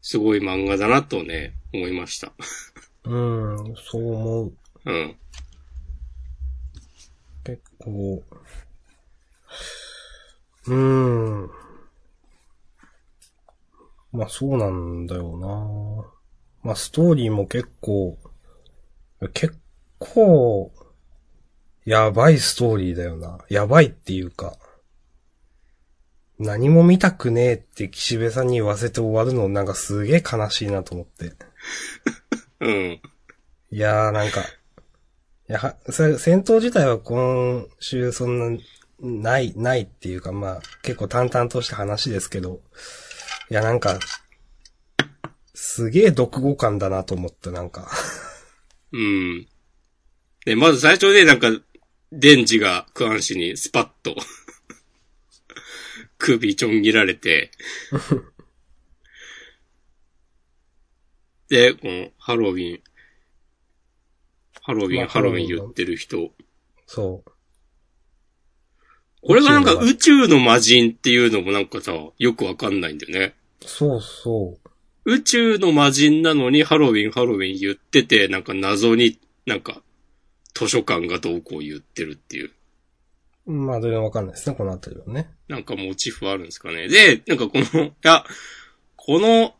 [0.00, 2.32] すごい漫画だなとね、思いました。
[3.04, 3.74] うん。
[3.76, 4.52] そう思う。
[4.84, 5.16] うん。
[7.44, 8.22] 結構。
[10.66, 11.63] うーん。
[14.14, 16.06] まあそうなんだよな
[16.62, 18.16] まあストーリーも結構、
[19.34, 19.58] 結
[19.98, 20.72] 構、
[21.84, 23.38] やばいストーリーだよな。
[23.50, 24.56] やばいっていうか、
[26.38, 31.34] 何も見たくねえって岸辺さんに言わせて終わるのなんかすげえ悲しいなと思って。
[32.60, 33.00] うん。
[33.70, 34.44] いやーなんか、い
[35.48, 38.58] や、はそ戦闘自体は今週そんな、
[39.00, 42.60] ない、ないっていうかまあ、結構淡々とした話ですけど、
[43.50, 43.98] いやなんか、
[45.54, 47.90] すげえ読語感だなと思ってなんか。
[48.92, 49.46] うん。
[50.44, 51.50] で、まず最初でなんか、
[52.12, 54.16] デンジがクアン氏にスパッと、
[56.18, 57.50] 首ちょん切られて、
[61.48, 62.82] で、このハロウィン、
[64.62, 66.32] ハロウィン、まあハロウィン言ってる人。
[66.86, 67.33] そう。
[69.26, 73.34] これがなんか宇宇宙の魔人っていうのもなんかさ、よくわかんないんだよね。
[73.60, 74.58] そうそ
[75.06, 79.82] 宇宙の魔人なのにハロウィン、ハロウィン言ってて、なんか謎になんか
[80.54, 82.50] 図書館がどうこう言ってるっていう。
[83.46, 83.52] う。
[83.52, 85.30] まあ全然わかんないですね、このあたりはね。
[85.48, 86.88] なんかモチーフあるんですかね。
[86.88, 88.24] で、なんかこの、いや、
[88.96, 89.54] この、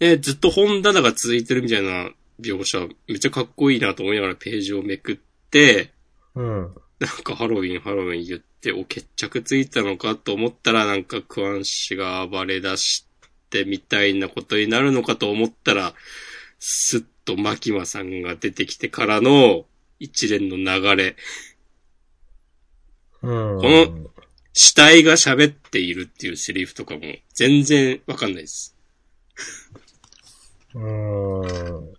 [0.00, 2.78] ね、ずっと本棚が続いてるみたいな描写、
[3.08, 5.16] めっちゃかっこいいなと思いながらページをめくっ
[5.50, 5.92] て、
[6.34, 6.74] うん。
[7.00, 13.06] なんかハロウィン、ハロウィン言って、お、決着ついたのかと思ったら、なんかクワン氏が暴れ出し
[13.50, 15.94] てみたいなことになるのかと思ったら、
[16.58, 19.64] すっとマキマさんが出てきてからの
[19.98, 21.16] 一連の流れ。
[23.22, 23.60] うん。
[23.60, 24.10] この
[24.52, 27.00] 死体が喋っているっていうセリフとかも
[27.32, 28.76] 全然わかんないです。
[30.74, 31.94] うーん。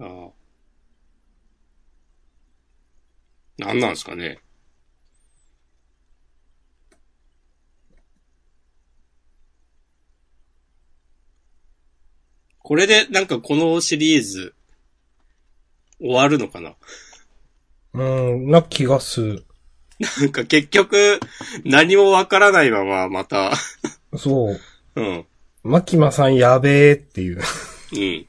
[0.00, 0.30] ああ。
[3.58, 4.38] なんなんすかね。
[12.58, 14.54] これで、なんかこのシリーズ、
[16.00, 16.74] 終わるのかな？
[17.92, 18.02] う
[18.36, 19.44] ん、な気がする。
[20.20, 21.20] なんか結局、
[21.64, 23.52] 何もわからないまま、また
[24.16, 24.60] そう。
[24.96, 25.26] うん。
[25.62, 27.40] マキマさんやべえっていう
[27.92, 28.26] うん。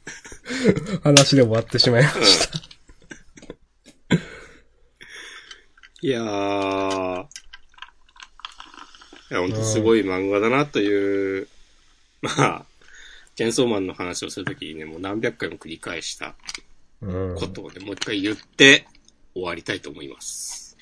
[1.04, 2.75] 話で終わってしまいました、うん。
[6.06, 7.24] いやー。
[7.24, 7.26] い
[9.34, 11.48] や、ほんとすごい漫画だなという、
[12.22, 12.66] まあ、
[13.34, 16.36] チェンソーマンの話をするときにね、もう何百回も繰り返した
[17.02, 17.36] うん。
[17.36, 18.86] ことをね、もう一回言って
[19.34, 20.78] 終わりたいと思います。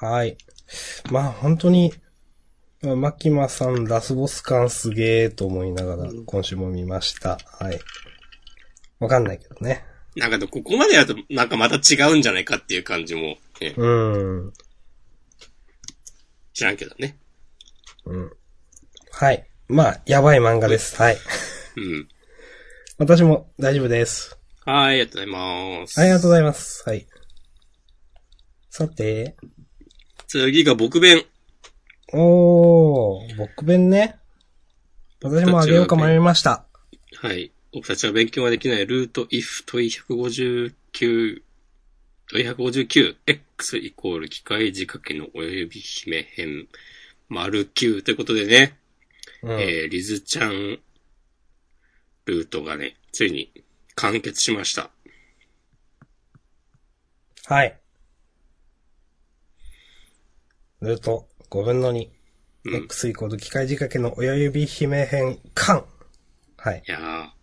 [0.00, 0.38] はい。
[1.10, 1.92] まあ本当に、
[2.80, 7.36] まあマキマさんラスボス感すげえと思いながら今週も見ました。
[7.60, 7.78] はい。
[8.98, 9.84] わかんないけどね。
[10.16, 14.52] なんかここまでやると、なんかまた違うんじゃないかっていう感じも、ね、うん。
[16.54, 17.18] 知らんけどね。
[18.06, 18.32] うん。
[19.12, 19.46] はい。
[19.68, 20.96] まあ、やばい漫画です。
[20.96, 21.18] はい。
[21.76, 22.08] うん。
[22.98, 24.38] 私も大丈夫です。
[24.64, 26.00] はい、ありがとうございます。
[26.00, 26.88] ありがとうございます。
[26.88, 27.06] はい。
[28.70, 29.36] さて、
[30.28, 31.24] 次が僕弁。
[32.12, 34.16] おー、僕弁ね。
[35.22, 36.64] 私もあげようか迷いました。
[37.20, 37.52] はい。
[37.76, 41.42] 僕たちは勉強ができないルート if 問い159、
[42.32, 46.68] 問い159、x イコール機械仕掛けの親指姫編、
[47.28, 48.78] 丸9ということでね、
[49.42, 49.60] うん。
[49.60, 50.78] えー、リズちゃん
[52.24, 53.52] ルートがね、ついに
[53.94, 54.88] 完結しました。
[57.44, 57.78] はい。
[60.80, 62.08] ルート5分の2。
[62.64, 62.74] うん。
[62.84, 65.84] X イコール機械仕掛けの親指姫編間。
[66.56, 66.82] はい。
[66.88, 67.35] いや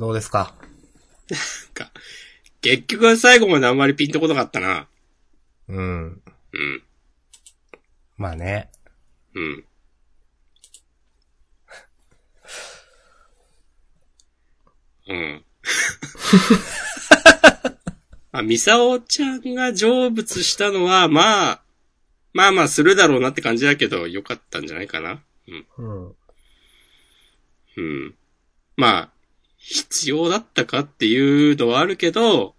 [0.00, 0.54] どうですか？
[1.74, 1.92] か、
[2.62, 4.88] 結局は最後まであんまりピンとこなかったな。
[5.68, 6.22] うん。
[6.52, 6.82] うん。
[8.16, 8.70] まあね。
[9.34, 9.64] うん。
[15.06, 15.44] うん。
[18.32, 21.62] あ、ミサオちゃんが成仏したのは、まあ、
[22.32, 25.22] まあまあするだろうなって感じだけど、よかったんじゃないかな。
[25.46, 25.66] うん。
[25.76, 26.16] うん。
[27.76, 28.14] うん。
[28.76, 29.10] まあ、
[29.60, 32.54] 必要だったかっていうのはあるけど、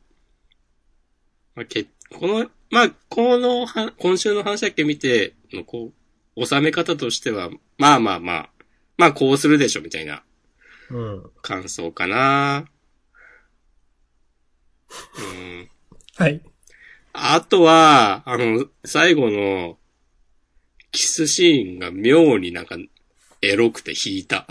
[1.55, 1.87] まあ、け、
[2.17, 5.91] この、まあ、このは、今週の話だけ見ての、こ
[6.37, 8.49] う、収め方としては、まあまあまあ、
[8.97, 10.23] まあこうするでしょ、みたいな
[10.91, 11.31] うん。
[11.41, 12.65] 感想かな。
[15.17, 15.69] うん。
[16.17, 16.41] はい。
[17.13, 19.77] あとは、あの、最後の、
[20.91, 22.77] キスシーンが妙になんか、
[23.41, 24.45] エロくて引いた。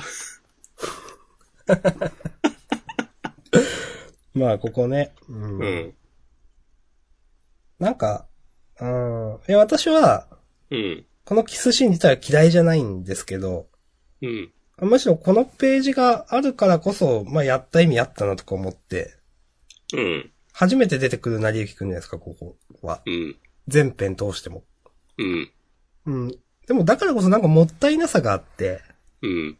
[4.34, 5.12] まあ、ここね。
[5.28, 5.58] うん。
[5.58, 5.94] うん。
[7.78, 8.26] なんか、
[8.80, 9.38] うん。
[9.48, 10.26] いや、私は、
[10.70, 11.04] うん。
[11.24, 13.68] このキスシーン自体は嫌いじゃないんですけど、
[14.22, 14.52] うん。
[14.80, 19.14] むしろこのページがあるからこそ、まあ、やった意味あったなとか思って、
[19.92, 20.30] うん。
[20.52, 23.02] 初めて出てくる成り行きくんじゃないですか、ここは。
[23.06, 23.36] うん。
[23.68, 24.64] 全編通しても。
[25.18, 25.50] うん。
[26.06, 26.38] うん。
[26.66, 28.80] でもだからこそなんかもったいなさがあって、
[29.22, 29.58] うん。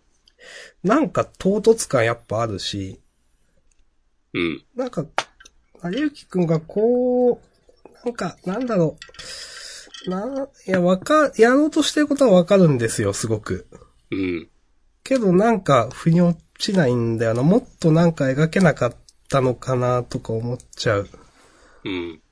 [0.83, 3.00] なんか唐突感やっぱあるし、
[4.35, 4.65] うん。
[4.75, 5.05] なんか、
[5.83, 8.97] 成り行きくんがこう、なんか、なんだろ
[10.07, 10.11] う。
[10.11, 13.67] な、いや、わか、やろうとしてることはわかるんですよ、すごく。
[14.11, 14.49] うん。
[15.05, 17.43] けどなんか、腑に落ちないんだよな。
[17.43, 18.97] もっとなんか描けなかっ
[19.29, 21.09] たのかな、とか思っちゃう。
[21.85, 22.23] うん。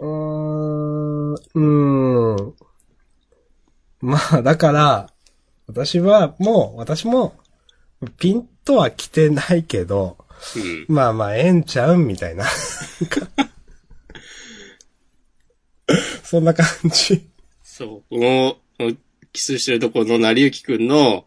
[0.00, 2.54] うーん、うーん。
[4.00, 5.10] まあ、だから、
[5.66, 7.34] 私はもう、私も、
[8.18, 10.16] ピンとは来てないけど、
[10.56, 10.86] うん。
[10.88, 12.44] まあまあ、ええんちゃうんみたいな。
[16.22, 17.26] そんな感じ。
[17.62, 18.16] そう。
[18.16, 18.56] この、
[19.32, 21.26] キスしてるところの成りくんの、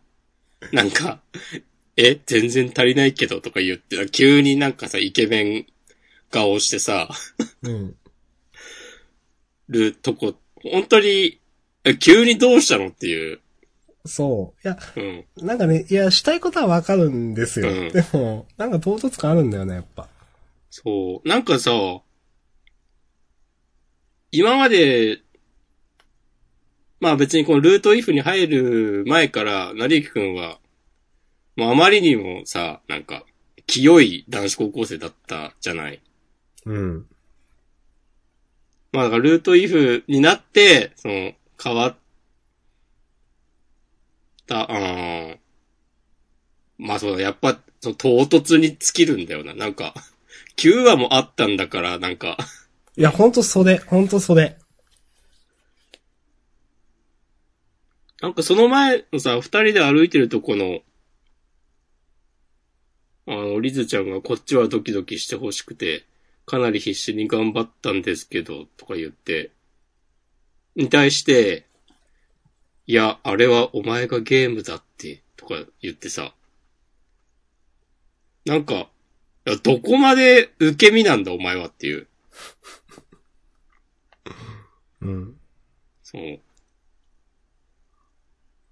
[0.71, 1.21] なんか、
[1.97, 5.65] え、全然足りないけどとか言って、急になんかさ、イケメン
[6.30, 7.10] 顔してさ、
[7.63, 7.95] うん。
[9.69, 11.39] るとこ、本当に、
[11.84, 13.39] え急にどうしたのっていう。
[14.08, 14.67] そう。
[14.67, 15.48] いや、うん。
[15.48, 17.70] なんかね、いや、したいことはわかるんですよ。
[17.70, 20.08] うんでも、なんか唐突感あるんだよね、やっぱ。
[20.70, 21.28] そう。
[21.28, 21.72] なんかさ、
[24.32, 25.20] 今まで、
[27.00, 30.60] まあ別にこのルートイフに入る前から、成り行きくんは、
[31.56, 33.26] もうあまりにもさ、なんか、
[33.65, 36.02] 清い男子高校生だったじゃない。
[36.65, 37.06] うん。
[38.91, 41.96] まあだからルートイフになって、その、変わっ
[44.47, 45.38] た、あー
[46.77, 49.53] まあそうだ、やっぱ、その唐突に尽きるんだよな。
[49.53, 49.93] なんか、
[50.57, 52.38] 9話もあったんだから、なんか、
[52.95, 54.57] いや、ほんとそれ、ほんとそれ。
[58.21, 60.81] なんかその前のさ、二人で歩いてるとこの、
[63.27, 66.05] あの、リズちゃんがこっちはドキドキしてほしくて、
[66.47, 69.51] かなり必死に頑張ったんですけど、とか言って、
[70.75, 71.66] に対して、
[72.88, 76.34] いや、あれはお前がゲームだって、とか言ってさ、
[78.45, 78.89] なんか、
[79.63, 82.08] どこまで受け身なんだお前はっていう、
[85.02, 85.38] うん。
[86.04, 86.39] そう。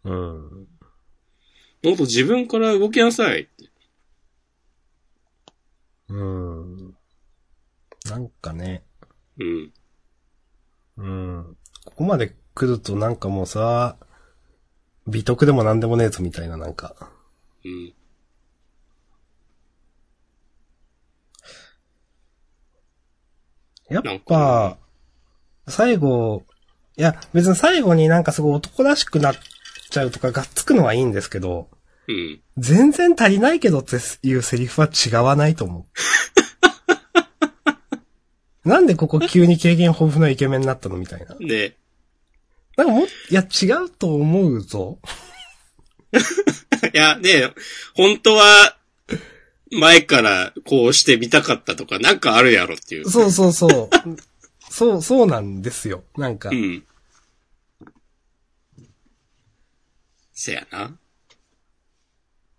[0.06, 0.67] うん。
[1.84, 3.69] もっと自分から動きなさいって。
[6.10, 6.95] うん。
[8.06, 8.84] なんかね、
[9.39, 9.73] うん。
[10.97, 11.58] うん。
[11.86, 13.97] ここまで来るとなんかもうさ、
[15.08, 17.12] 美徳でもなんでもねえぞみたいななんか。
[17.63, 17.94] うん。
[23.89, 24.78] やっぱ、
[25.68, 26.44] 最後、
[26.98, 29.36] いや、別に最後になんかすごい男らしくなっ
[29.89, 31.70] ちゃうとかがっつくのはいいんですけど、
[32.08, 32.41] うん。
[32.58, 35.88] 全然足りないけどっていうセリフは違わないと思
[38.65, 38.68] う。
[38.70, 41.36] なんでここ急に経験豊富なイケメンになったのみたいな。
[41.36, 41.78] で、
[42.77, 44.99] なんかもっ、いや違うと思うぞ。
[46.93, 47.53] いや、ね、
[47.93, 48.77] 本当は、
[49.71, 53.09] 前からこうしてみたかったとか、なんかあるやろっていう。
[53.09, 53.89] そうそうそう。
[54.69, 56.03] そう、そうなんですよ。
[56.17, 56.53] なんかう。
[56.53, 56.83] ん。
[60.33, 60.97] せやな。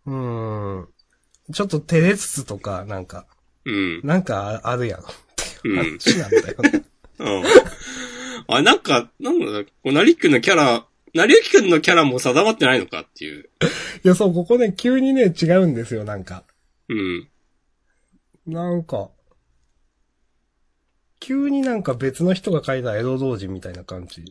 [0.06, 0.88] うーん。
[1.52, 3.26] ちょっと照れつつとか、なんか、
[3.64, 4.00] うん。
[4.02, 5.06] なんかああるやろっ
[5.62, 5.98] ていううん。
[5.98, 6.84] 話なんだよね。
[7.18, 7.44] うん。
[8.48, 13.48] あ、なんか、なんだろう、こう、なりくんのキャラ、なりゆきくんのキャラも定まってないのかっていう。
[14.04, 16.44] いや、そう、ここね、急にね、違うんですよ、なんか。
[16.88, 17.28] うん。
[18.46, 19.10] なんか、
[21.20, 24.24] 急になんか別の人が書いた江戸同人みたいな感じ。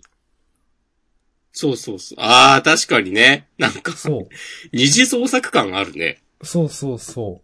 [1.52, 2.20] そうそうそう。
[2.20, 3.48] ああ、確かにね。
[3.58, 4.28] なんか、そう。
[4.72, 6.22] 二次創作感あるね。
[6.44, 7.42] そうそうそ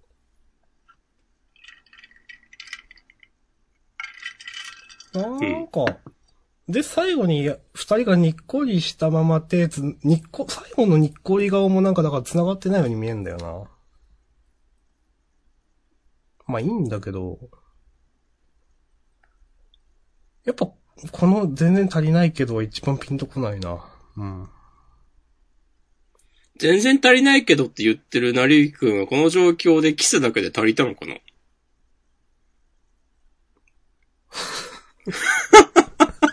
[5.13, 5.17] う。
[5.17, 5.97] なんか、
[6.71, 13.69] で、最後に二人がにっこりしたまま手つ、にっこ、最後のにっこり顔もなんかだから繋がってないように見えんだよな。
[16.47, 17.39] まあいいんだけど、
[20.45, 20.69] やっぱ、
[21.11, 23.83] この全然足りないけど一番ピンとこないな。
[24.17, 24.49] うん。
[26.57, 31.15] 全然足りないけどって言ってるなりゆきくんはこの状況でキスだけで足りたのかな？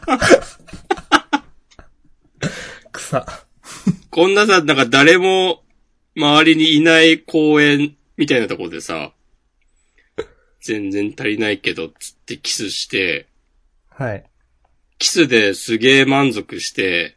[2.92, 3.46] 草。
[4.10, 5.62] こんなさ、なんか誰も
[6.16, 9.12] 周りにいない公園みたいなところでさ、
[10.60, 13.28] 全然足りないけど、つってキスして、
[13.90, 14.24] はい。
[14.98, 17.16] キスですげえ満足して、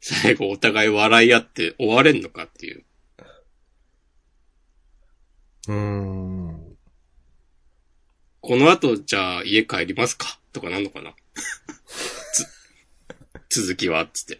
[0.00, 2.84] 最後お互い笑い合って終われんのかっていう。
[5.68, 6.76] うーん。
[8.40, 10.38] この後、じゃあ家帰りますか？
[10.52, 11.14] とかなんのかな？
[13.48, 14.34] つ、続きはつって。
[14.34, 14.38] い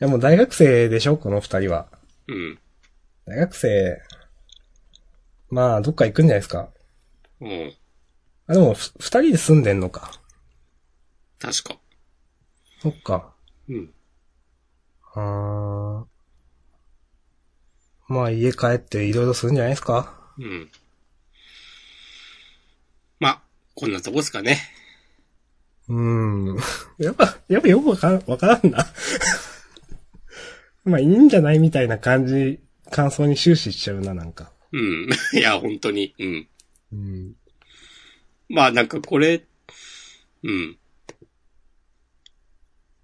[0.00, 1.16] やもう大学生でしょ？
[1.16, 1.88] この二人は。
[2.28, 2.58] うん。
[3.26, 4.02] 大学生、
[5.50, 6.70] まあ、どっか行くんじゃないですか。
[7.40, 7.72] うん。
[8.48, 10.12] あ、でも、ふ二人で住んでんのか。
[11.38, 11.76] 確か。
[12.80, 13.32] そっか。
[13.68, 13.94] うん。
[15.14, 16.04] あー。
[18.08, 20.18] まあ、家帰っていろいろするんじゃないですか？
[20.38, 20.70] うん。
[23.20, 23.42] まあ、
[23.74, 24.58] こんなとこですかね。
[25.88, 26.56] うーん。
[26.98, 28.86] やっぱ、やっぱよくわからん、わからんな。
[30.84, 34.52] まあ、いいんじゃないみたいな感じ、感想に終始しちゃうな、なんか。
[34.72, 35.08] うん。
[35.38, 36.14] いや、本当に。
[36.18, 36.48] うん。
[36.92, 37.34] うん。
[38.48, 39.44] まあなんかこれ、
[40.42, 40.78] うん。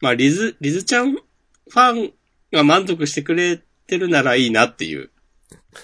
[0.00, 2.12] まあリズ、リズちゃんファン
[2.52, 5.10] が満足してくれてるならいいなっていう。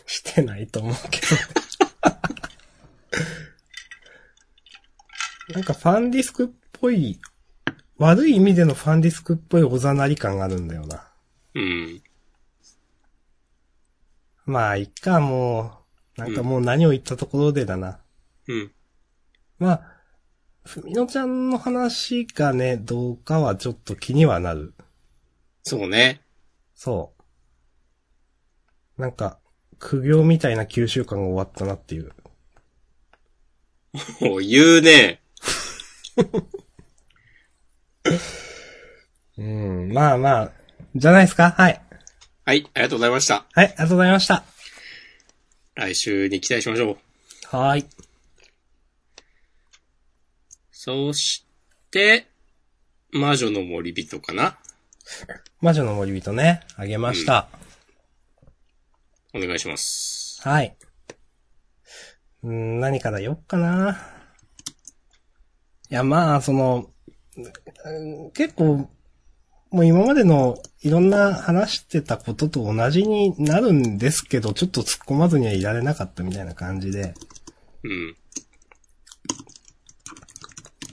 [0.07, 1.26] してないと思うけど。
[5.54, 6.48] なんかファンディスクっ
[6.85, 7.18] ぽい、
[7.97, 11.09] 悪い意味でのファンディスクっぽいおざなり感があるんだよな。
[11.55, 12.03] うん。
[14.45, 15.78] まあ、いっか、も
[16.18, 18.01] う、なんかもう何を言ったところでだな。
[18.49, 18.72] うん。
[19.59, 19.82] まあ、
[20.64, 24.74] ふみのちゃんの話がね、どうかはちょっと気にはなる。
[25.62, 26.20] そうね。
[26.74, 27.14] そ
[28.99, 29.01] う。
[29.01, 29.39] なんか、
[29.78, 32.12] 苦行みたいな九週間が終わったなっていう。
[34.20, 35.22] もう言うね。
[39.38, 40.52] うん、まあまあ、
[40.94, 41.50] じゃないですか？
[41.52, 41.80] はい。
[42.44, 43.46] はい、ありがとうございました。
[43.52, 44.44] はい、ありがとうございました。
[45.74, 47.57] 来週に期待しましょう。
[47.57, 47.86] はーい。
[50.70, 51.46] そし
[51.90, 52.26] て、
[53.11, 54.59] 魔女の森人かな？
[55.61, 57.48] 魔女の森人ね、あげました。
[59.32, 60.40] お願いします。
[60.46, 60.76] はい。
[62.42, 63.98] うーん、何から言おっかな。
[65.90, 66.93] いや、まあ、その、うん
[68.32, 68.89] 結構、
[69.70, 77.14] もう今までのいろんな話してたことと同じになるんですけど、ちょっと突っ込まずにはいられなかったみたいな感じで。
[77.82, 78.16] うん。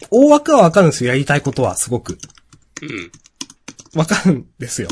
[0.10, 2.18] 大枠はわかるんですよ、やりたいことは、すごく。
[2.82, 3.12] うん。
[4.00, 4.90] わかるんですよ。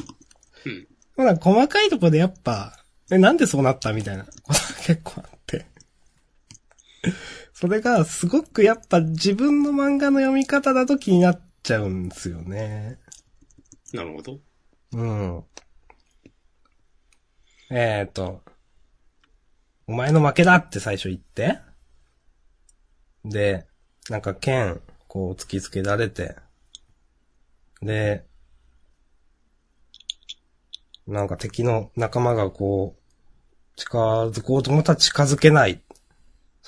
[0.66, 0.88] うん。
[1.18, 2.78] まだ細かいところでやっぱ、
[3.12, 5.66] え、なんでそうなったみたいなことが結構あって。
[7.60, 13.00] それがすごくやっぱ自分の漫画の読み方だと気になっちゃうんですよね。
[13.92, 14.40] なるほど。
[14.94, 15.44] うん。
[17.70, 18.42] えっ、ー、と、
[19.88, 21.60] お前の負けだって最初言って。
[23.26, 23.68] で、
[24.10, 24.80] なんか剣、
[25.10, 26.38] こう突きつけられて。
[27.82, 28.26] で、
[31.08, 33.98] なんか敵の仲間がこう、近
[34.28, 35.82] づこうと思ったら近づけない。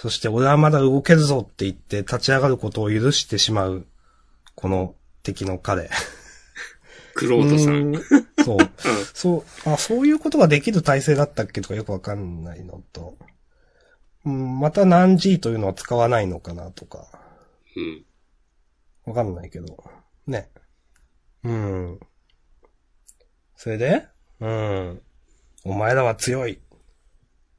[0.02, 3.86] そして俺はまだ動けるぞって言って立ち上がることを許してしまう。
[4.56, 5.92] この敵の彼。
[7.14, 7.94] クロートさん。
[7.94, 8.58] うーんそう。
[9.14, 13.16] そう、あ、そういうことができる体制だったっけとかよくわかんないのと。
[14.26, 17.06] うん、また何 G というのは使わないのかなとか。
[17.76, 18.04] うん。
[19.06, 19.84] わかんないけど。
[20.26, 20.50] ね。
[21.44, 22.00] うん。
[23.56, 24.08] それで？
[24.40, 25.02] うん。
[25.64, 26.60] お前らは強い。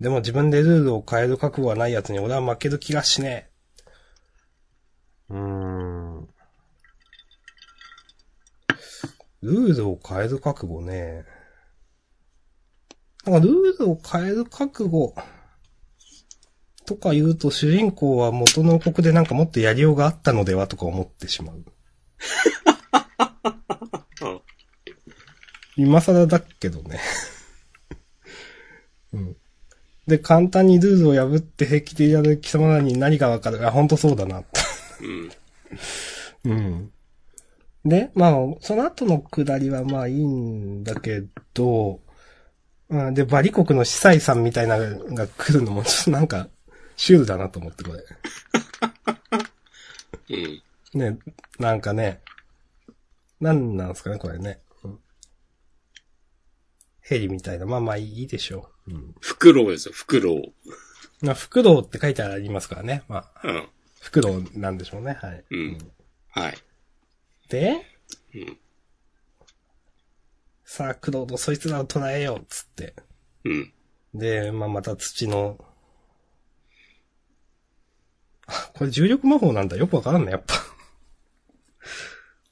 [0.02, 3.48] でも自分でルールを変える覚悟はない奴に俺は負ける気がしね
[5.30, 5.34] え。
[5.34, 6.28] うーん。
[9.42, 11.24] ルールを変える覚悟ね。
[13.24, 15.14] なんかルールを変える覚悟
[16.84, 21.64] とか言うと主人公は元の国でなんかもっとやりようがあったのではとか思ってしまう。
[23.20, 23.36] あ
[25.78, 26.98] 今更だけどね。
[29.12, 29.36] うん。
[30.06, 33.66] で、簡単にルールを破って平気でやる貴様らに何がわかる？
[33.66, 34.42] あ、ほんとそうだな。
[36.44, 36.52] うん。
[36.52, 36.92] うん。
[37.84, 41.22] で、まあ、その後のくだりはまあいいんだけ
[41.54, 42.00] ど、
[42.88, 46.48] うん、で、バリ国の司祭さんみたいなのが来るのもちょっとなんか、
[46.96, 48.02] シュールだなと思って、これ。
[50.94, 51.00] うん。
[51.00, 51.18] ね、
[51.58, 52.20] なんかね、
[53.40, 54.60] なんなんですかね、これね。
[54.84, 54.98] うん
[57.04, 57.66] ヘリみたいな。
[57.66, 58.90] まあまあいいでしょう。
[58.90, 59.14] うん。
[59.20, 61.24] フクロウですよ、フクロウ。
[61.24, 63.04] まあ、フクロウって書いてありますからね。
[63.08, 63.68] まあ、うん。
[64.00, 65.16] フクロウなんでしょうね。
[65.20, 65.44] はい。
[65.50, 65.78] うん。
[66.30, 66.58] はい。
[67.48, 67.86] で、
[68.34, 68.58] うん。
[70.64, 72.94] さあ、クロウドそいつらを捕らえよう、つって。
[73.44, 73.72] うん。
[74.14, 75.62] で、まあ、また土の、
[78.46, 79.76] あこれ重力魔法なんだ。
[79.76, 80.54] よくわからんね、やっぱ。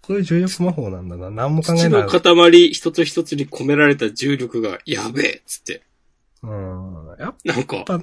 [0.03, 1.31] これ重力魔法なんだな。
[1.31, 2.03] 何も考え土ない。
[2.03, 5.83] の塊一つ一つに込められた重力がやべえっつって。
[6.43, 7.17] うん。
[7.19, 8.01] やっなんか、ぱ、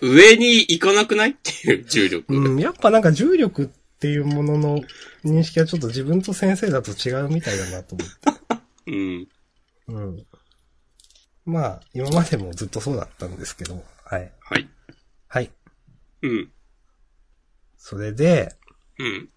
[0.00, 2.34] 上に行かなくないっていう重力。
[2.34, 3.66] うん、やっぱなんか重力っ
[3.98, 4.80] ていうものの
[5.24, 8.14] 認識はちょっと自分と先生だと違うみたいだなと思って。
[8.86, 9.28] うん。
[9.88, 10.26] うん。
[11.44, 14.32] まあ、今までもずっとそうだったんですけど、はい。
[14.40, 14.68] はい。
[15.28, 15.50] はい。
[16.22, 16.52] うん。
[17.76, 18.54] それで、
[18.98, 19.30] うん。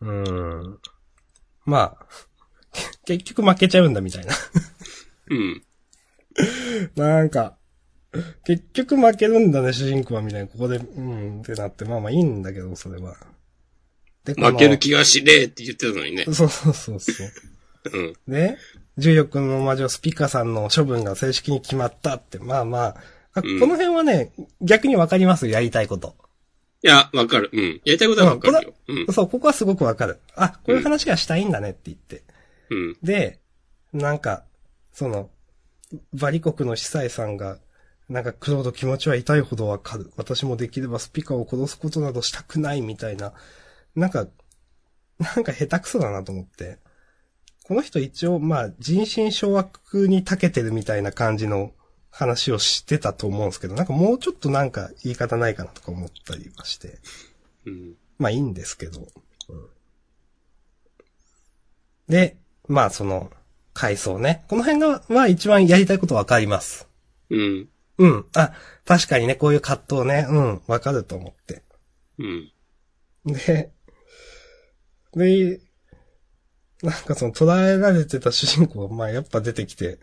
[0.00, 0.78] うーん。
[1.64, 2.06] まあ、
[3.04, 4.34] 結局負けちゃうんだみたいな。
[5.28, 5.62] うん。
[6.96, 7.56] なんか、
[8.44, 10.46] 結局負けるんだね、主人公はみたいな。
[10.48, 13.16] ここで、うん、ってなって、まあまあいいんだけど、それは。
[14.24, 16.24] で負ける気がしねえって言ってたのにね。
[16.24, 17.30] そうそうそうそう。
[17.92, 18.14] うん。
[18.28, 18.58] で、
[18.98, 22.96] 重力の魔女スピカさんの処分が正式に決まったって、まあまあ、
[23.32, 26.16] あうんこの辺はね、逆にわかりますよ、やりたいこと。
[26.82, 27.50] いや、わかる。
[27.52, 27.80] うん。
[27.84, 28.74] やりたいことはわかるよ。
[28.88, 29.12] うん。
[29.12, 30.18] そう、ここはすごくわかる。
[30.34, 32.24] あ、こういう話がしたいんだねって言って。
[32.70, 32.96] うん。
[33.02, 33.40] で、
[33.92, 34.44] なんか、
[34.92, 35.30] その、
[36.12, 37.58] バリ国の司祭さんが、
[38.08, 40.12] なんか、クロード気持ちは痛いほどわかる。
[40.16, 43.32] 私もできればスピカを殺すことなどしたくないみたいな。
[43.94, 44.26] なんか、
[45.18, 46.78] なんか下手くそだなと思って。
[47.64, 51.72] この人一応、まあ、人心掌握に長けてるみたいな感じの
[52.10, 56.98] 話をしてたと思うんですけど、なんかもうちょっとなんか言い方ないかなとか思ったりはして。
[57.66, 57.94] うん。
[58.18, 59.00] まあいいんですけど。
[59.48, 59.66] うん
[62.10, 62.36] で、
[62.70, 63.30] まあその、
[63.74, 64.44] 回想ね。
[64.48, 66.88] この辺が、は一番やりたいことわかります。
[67.28, 67.68] うん。
[67.98, 68.26] うん。
[68.36, 68.52] あ、
[68.84, 70.26] 確かにね、こういう葛藤ね。
[70.28, 71.62] うん、わかると思って。
[72.18, 72.52] うん。
[73.26, 73.72] で、
[75.14, 75.60] で、
[76.82, 79.98] なんかその捉えられてた主人公が、まあやっぱ出てきて、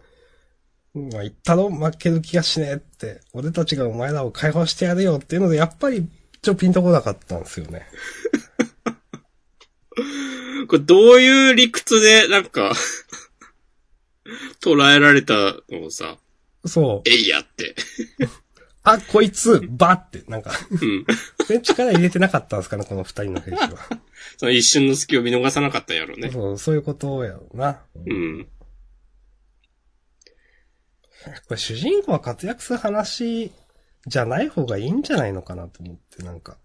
[0.94, 1.70] まあ言ったろ？
[1.70, 6.10] 負ける気がしねえって、俺たちがお前らを解放してやるよっていうので、やっぱり、
[6.42, 7.88] ちょ、ピンとこなかったんですよね。
[10.68, 12.74] これどういう理屈で、なんか、
[14.62, 15.34] 捉えられた
[15.70, 16.18] のをさ、
[16.66, 17.10] そう。
[17.10, 17.76] えいやって。
[18.84, 20.80] あ、こいつ、バって、なんか、うん。
[20.80, 21.06] 全
[21.48, 23.70] 然力入れてなかったんですかね、この二人の兵士は。
[24.38, 26.32] その一瞬の隙を見逃さなかったんやろうね。
[26.32, 27.82] そう、そういうことやろうな。
[28.06, 28.48] うん。
[31.48, 33.52] これ主人公が活躍する話
[34.06, 36.58] じゃない方がいいんじゃないのかなと思って、なんか。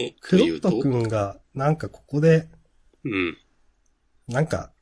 [0.00, 2.48] お、クロット君が、なんかここで、
[3.04, 3.36] うん。
[4.28, 4.72] なんか、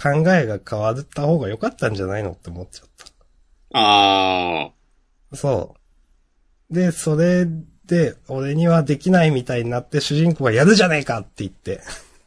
[0.00, 2.88] 考えが変わった方が良かったんじゃないのって思っちゃっ
[3.72, 4.72] あ
[5.30, 5.36] た。
[5.36, 5.76] そ
[6.70, 6.74] う。
[6.74, 7.46] で、それ
[7.84, 11.80] で、俺にはできないみたいになって主人公がやるじゃねえかって言って、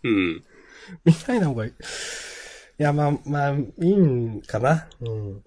[0.03, 0.09] ー。
[0.09, 0.43] うん。
[1.05, 1.71] みたいな方がいい。
[1.71, 1.73] い
[2.77, 4.87] や、まあ、まあ、いいんかな。
[5.01, 5.43] うん。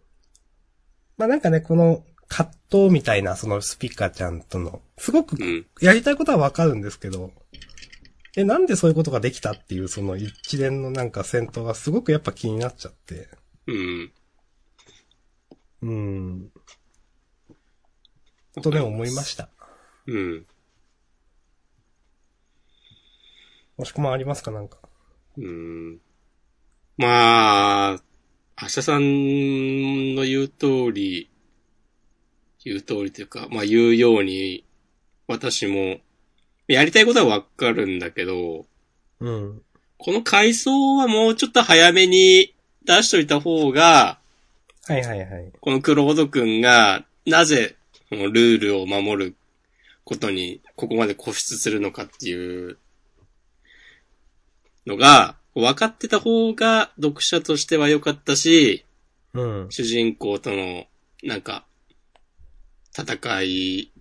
[1.16, 5.66] まあなんかね、この葛藤みたいな、そのスピカちゃんとの、すごくうん。
[5.80, 7.32] やりたいことはわかるんですけど、
[8.36, 13.28] え、なんでそういうことができたっていうその一連のなんか戦闘がすごくやっぱ気になっちゃって。
[13.66, 14.12] うん。
[15.82, 16.50] うん。
[18.62, 19.48] とね、思いました。
[20.06, 20.46] うん。
[23.78, 24.78] もしくもありますかなんか。
[25.38, 25.98] うん。
[26.98, 28.02] まあ、
[28.60, 31.30] 明日さんの言う通り、
[32.66, 34.64] 言う通りというか、まあ言うように、
[35.28, 35.98] 私も、
[36.66, 38.66] やりたいことはわかるんだけど、
[39.20, 39.62] うん。
[39.98, 42.54] この回想はもうちょっと早めに
[42.84, 44.18] 出しといた方が、
[44.84, 45.52] はいはいはい。
[45.60, 47.76] このクロード君が、なぜ、
[48.10, 49.36] このルールを守る
[50.02, 52.78] ことに、ここまで固執するのかっていう
[54.86, 58.84] のが、分かってた方が読者としては良かったし、
[59.34, 59.66] うん。
[59.70, 60.86] 主人公との、
[61.22, 61.64] なんか、
[62.96, 63.92] 戦い、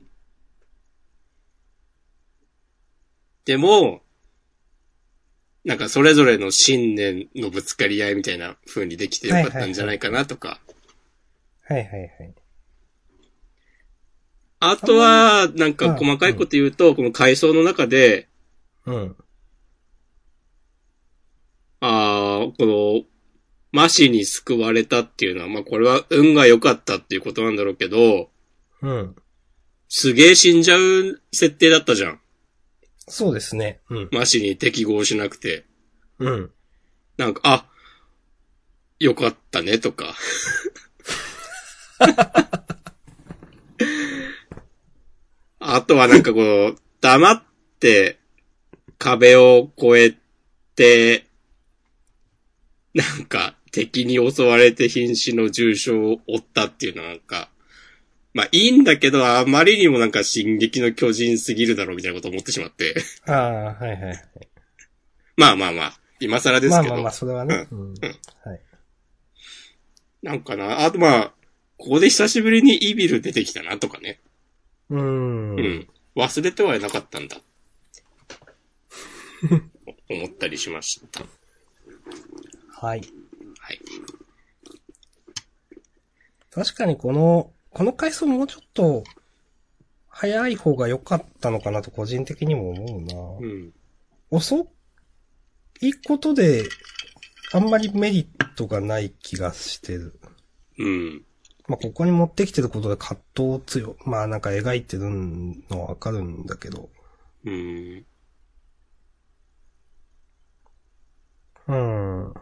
[3.43, 4.01] でも、
[5.65, 10.61] なんかそれぞれの信念のぶつかり合いみたいな風にできてよかったんじゃないかなとか。
[11.63, 12.35] はいはいはい。
[14.59, 18.29] あとは、なんか細かいこと言うと、この階層の中で、
[18.85, 19.15] うん。
[21.81, 23.03] ああ、この、
[23.71, 28.29] マシに救われたっていうのは、まあこれは運が良かったっていうことなんだろうけど、
[28.81, 29.15] うん。
[29.87, 32.19] すげえ死んじゃう設定だったじゃん。
[33.07, 33.81] そうですね。
[33.89, 34.09] うん。
[34.11, 35.65] マシに適合しなくて。
[36.19, 36.51] うん。
[37.17, 37.65] なんか、あ、
[38.99, 40.15] よかったねとか。
[45.59, 47.43] あとはなんかこう、黙っ
[47.79, 48.19] て
[48.97, 50.17] 壁を越え
[50.75, 51.25] て、
[52.93, 57.49] なんか敵に襲われて瀕死の重傷を負ったっていうのはなんか、
[58.35, 62.93] まあいいんだけど、あまりにもなんか進撃の巨人すぎるだろうみたいなことを思ってしまって。
[63.25, 64.23] ああ、はいはいはい。
[65.37, 66.89] まあまあまあ、今更ですけど。
[66.89, 67.65] まあまあまあ、それはね。
[67.71, 67.93] うん。
[67.93, 68.61] はい。
[70.21, 70.83] なんかな。
[70.83, 71.33] あとまあ、
[71.77, 74.19] ここで久しぶりにイビル出てきたなとかね。
[74.89, 75.55] うーん。
[75.55, 75.87] うん。
[76.17, 77.37] 忘れてはいなかったんだ。
[80.09, 81.21] 思ったりしました。
[82.81, 83.01] はい。
[83.59, 83.79] はい。
[86.51, 89.03] 確かにこの、この回数もうちょっと、
[90.07, 93.45] 早い方が良かったのかなと個人的にも思うな。
[93.45, 93.73] うん。
[94.31, 94.69] 遅
[95.81, 96.63] いことで、
[97.51, 100.17] あんまりメリットがない気がしてる。
[100.79, 101.25] うん。
[101.67, 105.09] まあ、ここに持ってきてることで葛藤を強、まあなんか描いてる
[105.69, 106.89] のはわかるんだけど。
[107.43, 108.05] うん。
[111.67, 112.33] うん。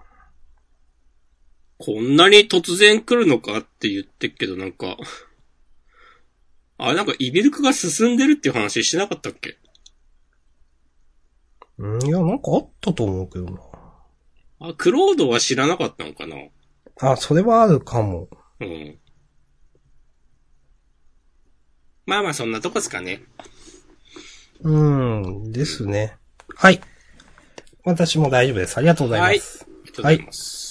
[1.86, 4.96] こんなに突然来るのかって言ってっけど、なんか、
[6.78, 9.58] あ、なんかイビルクが進んでるっていう話しなかったっけ？
[11.78, 13.60] うん、いや、なんかあったと思うけどな。
[14.70, 16.38] あ、クロードは知らなかったのかな？
[17.02, 18.30] あ、それはあるかも。
[18.62, 18.98] うん。
[22.06, 23.24] まあまあそんなとこですかね。
[24.62, 26.16] うん、ですね。
[26.56, 26.80] はい。
[27.84, 28.78] 私も大丈夫です。
[28.78, 29.64] ありがとうございます。
[29.64, 30.63] ありがとうございます。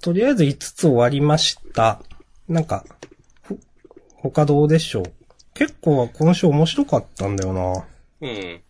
[0.00, 2.02] とりあえず5つ終わりました。
[2.48, 2.84] なんか、
[3.42, 3.58] ほ
[4.16, 5.12] 他どうでしょう？
[5.54, 7.84] 結構今週面白かったんだよな。
[8.22, 8.60] うん。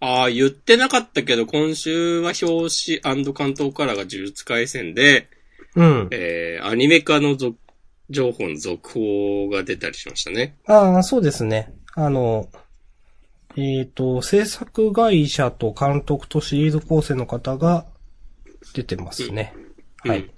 [0.00, 5.28] ああ、言ってなかったけど、今週は表紙関東カラーが呪術回戦で、
[5.76, 6.08] うん。
[6.10, 7.56] えー、アニメ化の続
[8.08, 10.56] 情報の続報が出たりしましたね。
[10.66, 11.72] ああ、そうですね。
[11.94, 12.48] あの、
[13.56, 17.86] えっ、と、制作会社と監督とシリーズ構成の方が
[18.74, 19.54] 出てますね。
[20.04, 20.30] うんはい。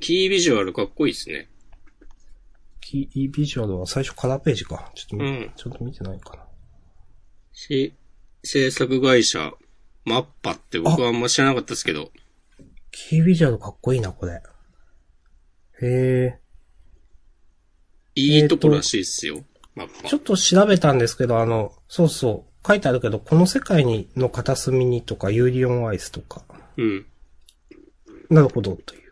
[0.00, 1.48] キービジュアルかっこいいですね。
[2.80, 4.90] キービジュアルは最初カラーページか。
[4.94, 6.44] ちょっと見、うんちょっと見てないかな。
[7.52, 7.94] し、
[8.44, 9.52] 制作会社
[10.04, 12.10] マッパって僕はあんま知らなかったですけど。
[12.92, 14.34] キービジュアルかっこいいな、これ。
[14.34, 14.40] へ
[15.82, 16.38] え。
[18.14, 19.44] いいとこらしいっすよ。
[19.74, 20.16] マッパちょ。
[20.18, 26.42] っと調べたんですけど、あの、そうそう、書いてあるけど、この世界にの片隅にとか、ユーリオンアイスとか。
[26.76, 27.06] うん。
[28.30, 29.05] なるほど、という。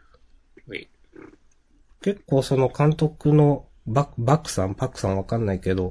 [2.04, 2.14] はい。
[2.14, 5.90] 結構その監督のババックさん、パックさんわかんないけど、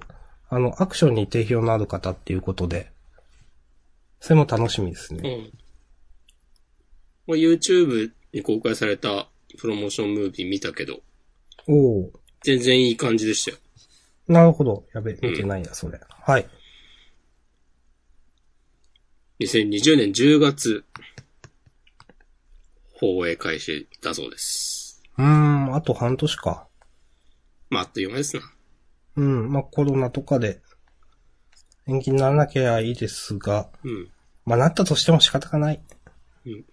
[0.49, 2.91] あの、アクションに定評のある方っていうことで、
[4.19, 5.29] それも楽しみですね。
[5.29, 5.59] うん。
[7.27, 11.01] まあ YouTube に公開されたプロモーションムービー見たけど、
[11.67, 12.11] おお
[12.43, 13.57] 全然いい感じでしたよ。
[14.27, 14.85] なるほど。
[14.93, 15.99] やべ、見てないや、それ。
[16.07, 16.47] はい。
[19.39, 20.85] 2020年10月、
[22.93, 24.72] 放映開始だそうです。
[25.17, 26.67] うーん、あと半年か。
[27.69, 28.43] まあ、あっという間ですな。
[29.15, 30.61] うん、まあ、コロナとかで、
[31.87, 34.09] 延期にならなきゃいいですが、うん。
[34.45, 35.81] まあ、なったとしても仕方がない。
[36.45, 36.65] うん。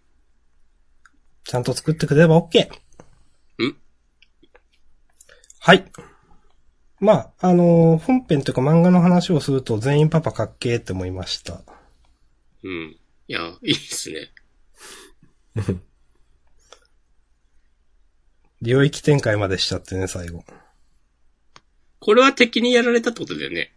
[1.45, 2.68] ちゃんと作ってくれれば OK。
[3.59, 3.76] うん。
[5.59, 5.84] はい。
[7.01, 11.62] まあ、あのー本編というか漫画の話をすると全員パパかっけーって思いました。
[12.62, 12.97] うん。
[13.26, 14.32] いや、いいっすね。
[18.62, 20.44] 領域展開までしちゃってね、最後。
[21.98, 23.72] これは敵にやられたってことだよね。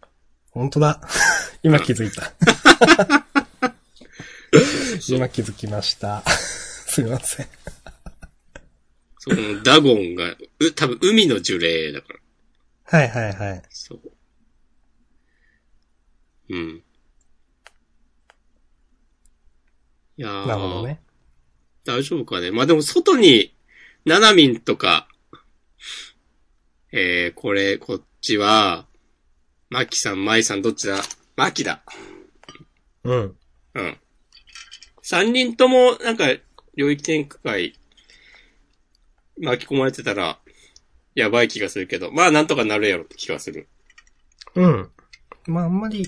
[0.50, 1.00] 本当だ。
[1.62, 2.32] 今気づいた。
[5.08, 6.22] 今気づきました。
[6.28, 7.46] すいません。
[9.18, 12.98] その、ダゴンが、う、多分海の呪霊だから。
[12.98, 13.62] はいはいはい。
[13.70, 14.00] そう。
[16.50, 16.82] うん。
[20.16, 21.00] いやーなるほどね。
[21.84, 22.50] 大丈夫かね。
[22.50, 23.53] まあでも外に、
[24.04, 25.08] ナナミンとか、
[26.92, 28.86] えー、これ、こっちは、
[29.70, 31.00] マキさん、マイさん、どっちだ？
[31.36, 31.82] マキだ。
[33.02, 33.36] うん。
[33.74, 33.96] うん。
[35.02, 36.26] 三人とも、なんか、
[36.76, 37.74] 領域展開、
[39.40, 40.38] 巻き込まれてたら、
[41.14, 43.68] やばい気がするけど、まあなんとかなるやろって気がする。
[44.54, 44.90] うん。
[45.46, 46.06] まああんまり、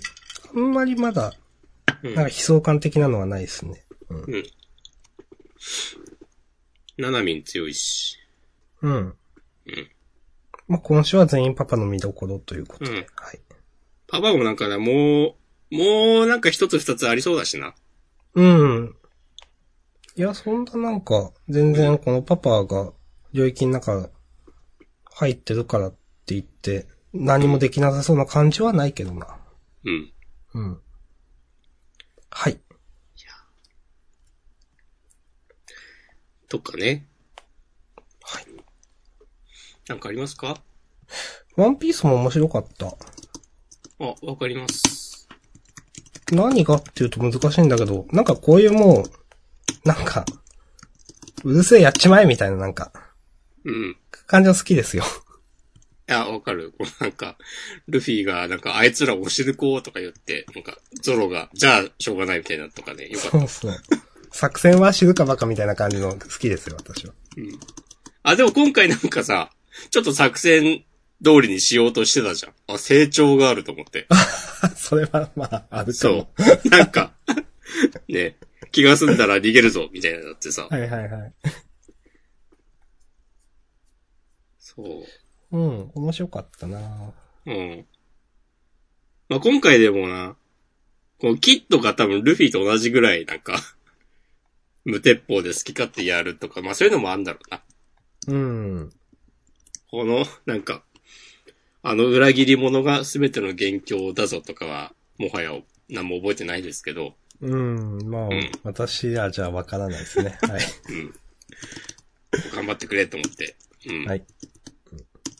[0.54, 1.32] あんまりまだ、
[2.02, 3.84] うんなんか悲壮感的なのはないですね。
[4.10, 4.44] うん。
[6.98, 8.18] ナナミン強いし。
[8.82, 8.94] うん。
[8.94, 9.14] うん。
[10.68, 12.90] まあ今週は全員パパの見どころということで。
[12.90, 13.40] うんはい。
[14.06, 15.36] パパもなんかね、も
[15.70, 17.74] う、もうなんか一つ二つありそうだしな。
[18.34, 18.96] うん。
[20.14, 22.92] いや、そんななんか、全然このパパが
[23.32, 24.08] 領域の中
[25.12, 29.38] 入ってるからって言って、何もできなさそうな感じはないけどな。
[29.84, 30.12] うん。
[30.54, 30.80] うん。
[32.30, 32.58] はい。
[36.48, 37.06] とかね。
[38.22, 38.46] はい。
[39.88, 40.60] なんかありますか？
[41.56, 42.86] ワンピースも面白かった。
[42.86, 45.28] あ、わかります。
[46.32, 50.24] 何がっていうと難しいんだけど、なんかこういうもう、なんか、
[51.44, 52.92] うるせえやっちまえみたいななんか、
[53.64, 53.96] うん。
[54.26, 55.04] 感じは好きですよ。
[56.08, 56.72] いや、わかる。
[56.76, 57.36] こうなんか、
[57.86, 63.38] ルフィが、なんか、あいつらをしるこうとか言って、なんか、ゾロが、じゃあ、しょうがないみたいなのとかね、よかった。
[63.38, 63.72] そうそう。
[64.32, 67.14] 作戦は知るかばかみたいな感じの好きですよ、私は。
[67.36, 67.58] うん。
[68.22, 69.50] あ、でも今回なんかさ、
[69.90, 70.84] ちょっと作戦
[71.24, 72.52] 通りにしようとしてたじゃん。
[72.74, 74.06] あ、成長があると思って。
[74.76, 76.30] それはまあ、あるかそも。
[76.64, 76.68] う。
[76.68, 77.14] なんか、
[78.08, 78.36] ね、
[78.72, 80.68] 気が済んだら逃げるぞ、みたいなのってさ。
[80.70, 81.32] はいはいはい。
[84.58, 85.56] そう。
[85.56, 87.14] うん、面白かったな
[87.46, 87.86] うん。
[89.28, 90.36] まあ、今回でもな、
[91.18, 93.58] このキッドが多分ルフィと同じぐらいなんか、
[94.86, 97.62] 無鉄砲で好き勝手やるとか、まあそういうのもあんだろうな。
[98.28, 98.92] うん。
[99.90, 100.84] この、なんか、
[101.82, 105.50] あの裏切り者が全ての元凶だぞとかは、もはや
[105.90, 110.38] 何も覚えてないですけど、うん、まあ、ん私はじゃあわからないですね。
[110.48, 110.62] はい。
[110.88, 111.14] うん。
[112.54, 113.56] 頑張ってくれと思って。
[113.88, 114.04] うん。
[114.04, 114.24] はい。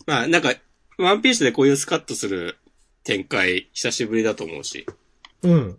[0.07, 0.55] まあなんか、
[0.99, 2.57] ワンピースでこういうスカッとする
[3.05, 4.87] 展開、久しぶりだと思うし、
[5.43, 5.79] うん。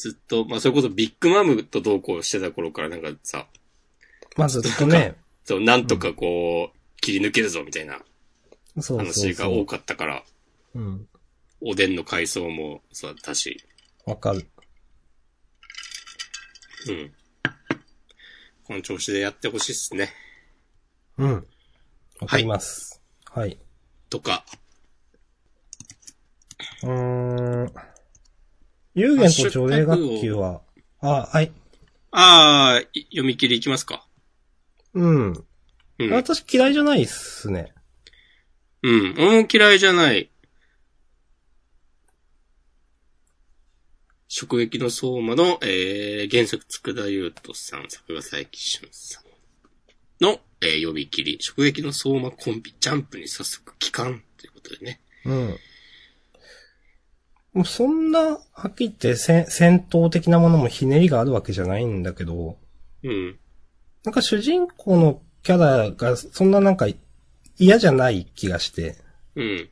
[0.00, 3.46] ずっと、まあそれこそビッグマムと同行してた頃からなんかさ、
[4.38, 8.00] まあずっとね、 そう、なんとかこう、切り抜けるぞみたいな
[8.78, 9.66] そうそう話が多そう。
[9.66, 10.24] かったから、
[10.74, 11.06] うん。
[11.60, 13.62] おでんの階層もそうだったし、
[14.06, 14.48] わかる。
[16.88, 17.12] うん。
[18.64, 20.14] この調子でやってほしいっすね。
[21.18, 21.46] うん。
[22.20, 23.02] わかります。
[23.26, 23.58] はい。
[24.08, 24.46] とか、
[26.84, 27.89] うーん。
[28.94, 30.62] 有限と除霊学級は、
[31.00, 31.52] あ、はい。
[32.10, 34.06] あー、い読み切りいきますか。
[34.94, 35.44] うん。
[35.98, 36.10] うん。
[36.12, 37.72] 私嫌いじゃないっすね。
[38.82, 39.14] うん。
[39.18, 40.30] 俺も嫌いじゃない。
[44.30, 55.00] 直撃の相馬の、えー、原作佃優斗さん、作画佐伯俊さんの、えー、呼び切り、直撃の相馬コンビ、ジャンプに早速帰還ということでね。
[55.24, 55.56] うん。
[57.52, 58.38] もうそんな、は
[58.68, 62.58] っきり言って戦戦闘的なものもひねりがあるわけじゃないんだけど、
[63.02, 63.38] うん。
[64.04, 66.86] なんか主人公のキャラがそんななんか
[67.58, 68.96] 嫌じゃない気がして、
[69.34, 69.70] うん。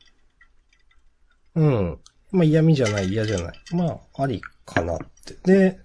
[1.55, 1.99] うん。
[2.31, 3.59] まあ嫌味じゃない嫌じゃない。
[3.71, 5.35] まあありかなって。
[5.45, 5.79] で、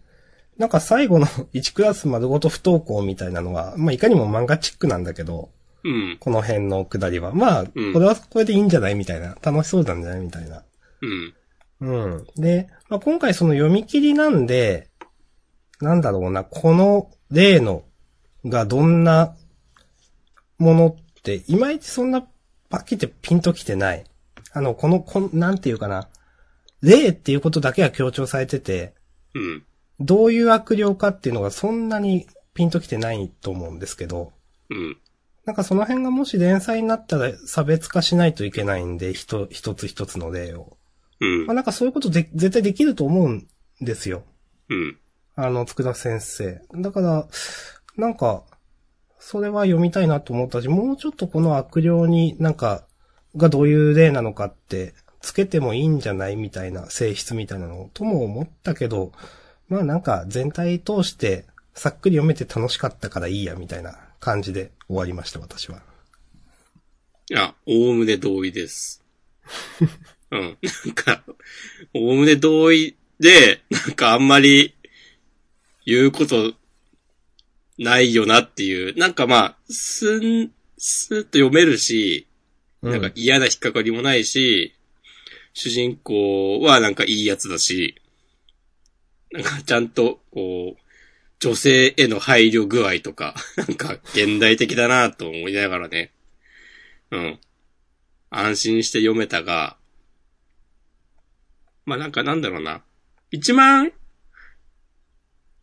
[0.58, 5.50] なんか最後の1クラス丸ごと不登校みたいなのは、まあいかにも漫画チックなんだけど、
[5.84, 6.16] うん。
[6.18, 7.32] この辺のくだりは。
[7.32, 9.36] まあ、うんこれはこれでいいんじゃないみたいな。
[9.42, 10.64] 楽しそうなんじゃないみたいな。
[11.02, 11.34] うん。
[11.80, 12.26] うん。
[12.36, 14.90] で、まあ、今回その読み切りなんで、
[15.80, 17.84] なんだろうな、この例の
[18.46, 19.36] がどんな
[20.58, 22.26] ものって、いまいちそんな
[22.70, 24.04] パッキってピンときてない。
[24.52, 26.08] あの、この、こん、なんていうかな。
[26.80, 28.94] 例っていうことだけは強調されてて、
[29.34, 29.64] うん。
[30.00, 34.32] どういう悪霊かっていうのがそんなにピンときてないと思うんですけど、
[34.70, 34.96] うん。
[35.44, 40.76] なんかその辺がもし連載になったら差別化しないといけないんで、一一つ一つの例を。
[41.20, 41.54] うんまあ、。
[41.54, 43.46] なんかそういうことで絶対できると思うん
[43.80, 44.24] ですよ。
[44.68, 44.98] うん。
[45.36, 46.60] あの、つくだ先生。
[46.74, 47.26] だから、
[47.96, 48.44] なんか、
[49.18, 52.86] それは読みたいなと思ったし、もうちょっとこの悪霊になんか、
[53.36, 59.12] がどういう例なのかって、つけてもいいんじゃないみたいな性質みたいなのとも思ったけど、
[59.68, 65.82] まあなんか全体通して、さっくり読めて楽しかったからいいやみたいな感じで終わりました、私は。
[67.30, 69.02] いや、おおむね同意です。
[70.34, 70.58] うん。
[70.86, 71.22] なんか、
[71.94, 74.74] おおむね同意で、なんかあんまり
[75.86, 76.54] 言うこと
[77.78, 82.26] ないよなっていう、なんかまあ、すん、すーっと読めるし、
[82.82, 84.74] うんなんか嫌な引っかかりもないし、
[85.54, 87.94] 主人公はなんかいいやつだし、
[89.32, 90.82] なんかちゃんと、こう、
[91.38, 96.12] 女性への配慮具合とか、なんか現代的だなと思いながらね。
[97.10, 97.40] うん。
[98.28, 99.78] 安心して読めたが、
[101.86, 102.82] まあなんかなんだろうな。
[103.30, 103.92] 一番、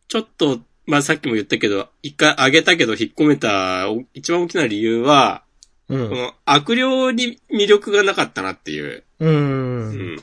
[0.08, 5.42] ちょっと、まあさっきも言ったけど、一回上げたけど引っ込めたお一番大きな理由は、
[5.88, 6.08] うん。
[6.08, 9.04] この悪霊に魅力がなかったなっていう。
[9.20, 9.26] う。
[9.26, 10.22] うんん。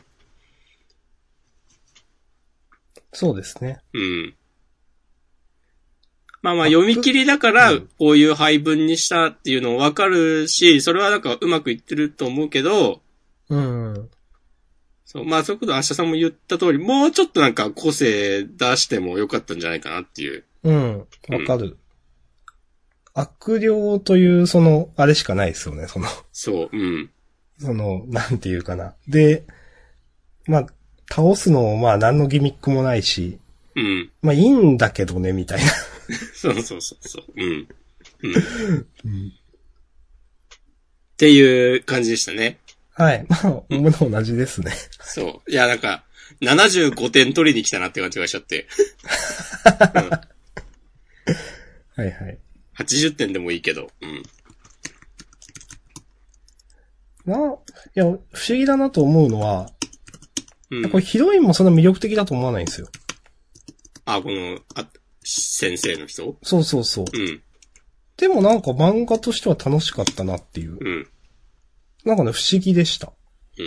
[3.12, 3.80] そうですね。
[3.94, 4.36] うん。
[6.42, 13.02] まあまあ読み切りだから、うんこういう配分にしたっていうのわかるし、それはなんかうまくいってると思うけど、
[13.50, 14.10] うん。
[15.12, 20.44] そう、まあそういうこと明日さんも言った通り、もうちょっとなんか個性出してもよかったんじゃないかなっていう。
[20.62, 21.00] うん。
[21.00, 21.06] わ
[21.48, 21.78] かる。
[23.16, 27.10] 悪霊という、その、あれしかないですよね、その、そう、うん。
[27.58, 28.94] その、なんていうかな。
[29.08, 29.48] で、
[30.46, 30.68] まあ、
[31.12, 33.40] 倒すのもまあ何のギミックもないし、
[33.76, 34.12] うん。
[34.22, 35.72] まあいいんだけどね、みたいな。
[36.38, 37.26] そうそうそうそう。
[37.36, 37.68] うん。
[39.06, 39.28] うん。
[39.28, 39.32] っ
[41.18, 42.60] ていう感じでしたね。
[43.00, 43.26] はい。
[43.30, 44.74] まあ、もの同じですね。
[45.00, 45.52] そう。
[45.52, 46.04] いや、なんか、
[46.42, 48.68] 75点取りに来たなって感じがしちゃって。
[51.96, 52.38] は いはい。
[52.78, 53.90] 80点でもいいけど。
[54.02, 54.24] うん。
[57.26, 57.40] な、い
[57.96, 58.20] や、不思
[58.50, 59.72] 議だなと思うのは、
[60.72, 62.90] うんこれヒロインもそんな魅力的だと思わないんですよ。
[64.06, 64.88] あ、この、あ、
[65.24, 66.38] 先生の人？
[66.44, 67.06] そうそうそう。
[67.12, 67.42] うん。
[68.18, 70.78] でもなんか漫画としては楽しかったなっていう。
[70.80, 71.08] うん。
[72.06, 73.14] なんかね、不思議でした。
[73.58, 73.64] う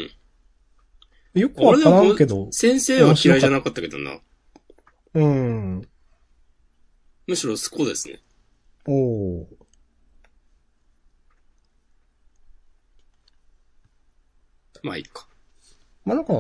[1.39, 1.41] ん。
[1.41, 2.51] よくわからんけど。
[2.53, 4.19] 先生は嫌いじゃなかったけどな。
[5.15, 5.89] うん。
[7.27, 8.21] むしろ好こですね。
[8.87, 9.47] おー。
[14.83, 15.29] まあいいか。
[16.05, 16.33] まあ、なんか、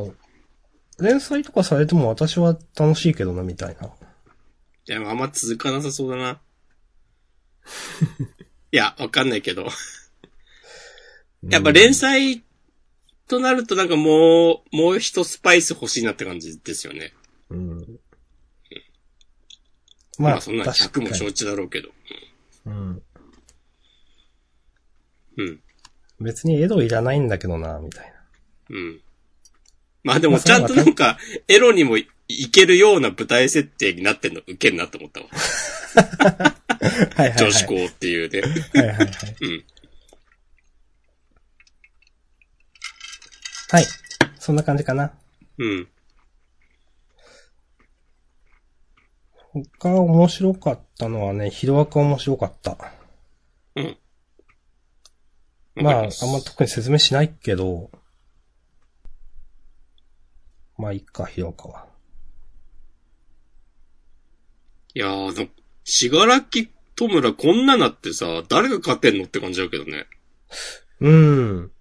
[0.98, 3.86] 連載とかされても私は楽しいけどな、みたいな。
[3.86, 3.90] い
[4.86, 6.40] や、あんま続かなさそうだな。
[8.72, 9.68] いや、わかんないけど。
[11.48, 12.42] やっぱ連載
[13.28, 17.12] となるとなんかもう、もう一スパイス欲しいなって感じですよね。
[17.50, 17.78] うん。
[20.18, 21.88] まあ、まあ、そんな100確かにも承知だろうけど。
[22.66, 23.02] うん。
[25.38, 25.60] うん。
[26.20, 28.12] 別にエロいらないんだけどな、みたいな。
[28.70, 29.00] うん。
[30.04, 31.18] まあでまあもちゃんとなんか、
[31.48, 35.26] エロにもいいけるような舞台設定になってんのウケんなって思ったわ。
[37.16, 37.38] はいはい、はい。
[37.38, 38.40] 女子校っていうね。
[38.40, 39.08] はいはいはい。
[39.40, 39.64] うん。
[43.72, 43.86] はい。
[44.38, 45.14] そんな感じかな。
[45.56, 45.88] うん。
[49.78, 52.76] 他面白かったのはね、ヒロアカ面白かった。
[53.74, 53.96] うん。
[55.74, 56.10] まあ、あんま
[56.44, 57.90] 特に説明しないけど、
[60.76, 61.86] まあ、いっか、ヒロアカは。
[64.92, 65.50] いやー、でも
[65.84, 70.04] しがらきとむらこんななってさ、誰が勝ってんのって感じだけどね。
[71.00, 71.72] うん。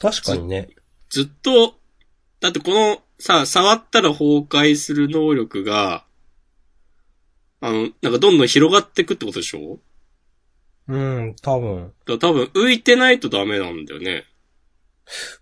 [0.00, 0.68] 確かにね。
[1.10, 1.74] ずっと、
[2.40, 6.04] だってこのさ、触ったら崩壊する能力が、
[7.60, 9.80] あの、なんかどんどん広がってくってことでしょ？
[10.86, 11.92] うん、多分。
[12.06, 14.24] だ多分浮いてないとダメなんだよね。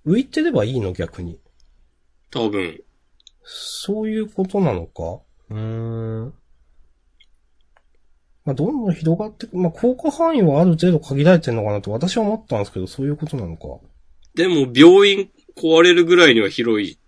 [0.06, 1.38] 浮いてればいいの逆に。
[2.30, 2.80] 多分。
[3.44, 5.20] そういうことなのか？
[5.50, 6.34] うーん。
[8.44, 13.66] まあ、どんどん広がってく、まあ、効果範囲はある程度限られてるのかなと私は思ったんですけど、そういうことなのか。
[14.36, 16.98] でも病院壊れるぐらいには広い。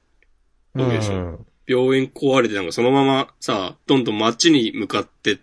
[0.74, 1.46] うそうでしょん。
[1.66, 5.38] 病院壊れてなんかそのままさ、どんどん街に向かって、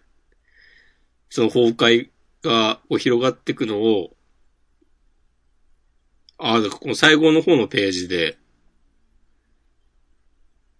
[1.30, 2.10] その崩壊
[2.42, 4.16] がこう広がっていくのを、
[6.40, 8.36] ああ、だからこの最後の方のページで、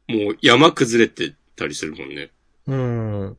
[0.08, 2.32] もう山崩れてたりするもんね。
[2.66, 3.38] うん。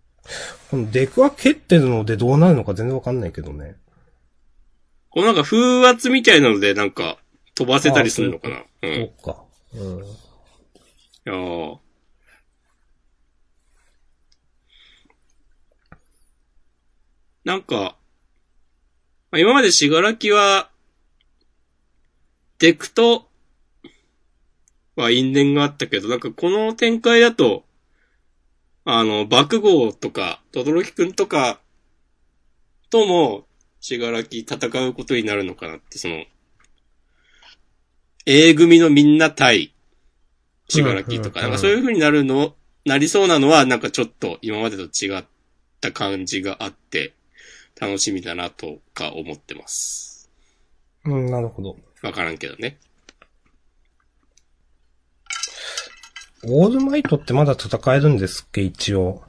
[0.70, 3.74] このデクは蹴ってるのでどうなるのか全然わかんないけどね。
[5.10, 7.18] このなんか風圧みたいなのでなんか
[7.56, 8.58] 飛ばせたりするのかな？
[8.58, 8.66] う。
[8.82, 9.44] そいっか。
[9.74, 9.98] うん。
[11.24, 11.78] やー
[17.44, 17.96] なんか、
[19.30, 20.70] まあ今までしがらきは、
[22.58, 23.28] デクと、
[24.96, 27.64] は因縁があったけど、なんかこの展開だと、
[28.84, 31.60] あの、爆豪とか、とどろきくんとか、
[32.90, 33.46] とも、
[33.80, 36.24] しがらき戦うことになるのかなって、その、
[38.28, 39.72] A 組のみんな対、
[40.68, 45.24] しがらきとか、なんかそういう風になるの、なりそうなのは、なんかちょっと今までと違っ
[45.80, 47.14] た感じがあって、
[47.80, 50.28] 楽しみだなとか思ってます。
[51.04, 51.76] うん、なるほど。
[52.02, 52.78] わからんけどね。
[56.48, 59.22] オールマイトってまだ戦えるんですっけ、一応。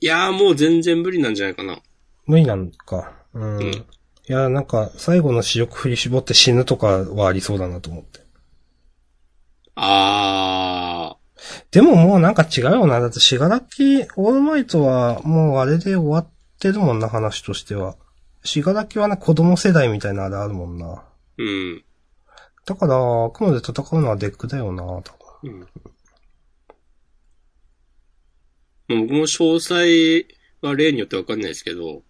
[0.00, 1.78] いやーもう全然無理なんじゃないかな。
[2.26, 3.12] 無理なんか。
[3.34, 3.58] うん。
[3.58, 3.86] うん
[4.28, 8.20] いや、なんか、最後の死力振り絞って死ぬとかはありそうだなと思って。
[9.74, 11.16] あ
[11.70, 13.00] でももうなんか違うよな。
[13.00, 17.96] だって、死柄木、オールマイトは、もうあれで終わってるもんな、話としては。
[18.44, 21.04] 死柄木はね、子供世代みたいなあれあるもんな。
[21.38, 21.44] ー、う
[21.76, 21.84] ん。
[22.66, 25.12] だから、あくまで戦うのはデクだよな、と。
[25.42, 25.60] うん。
[25.60, 25.66] ま
[28.96, 30.26] あ僕も詳細
[30.60, 32.02] は例によってわかんないですけど、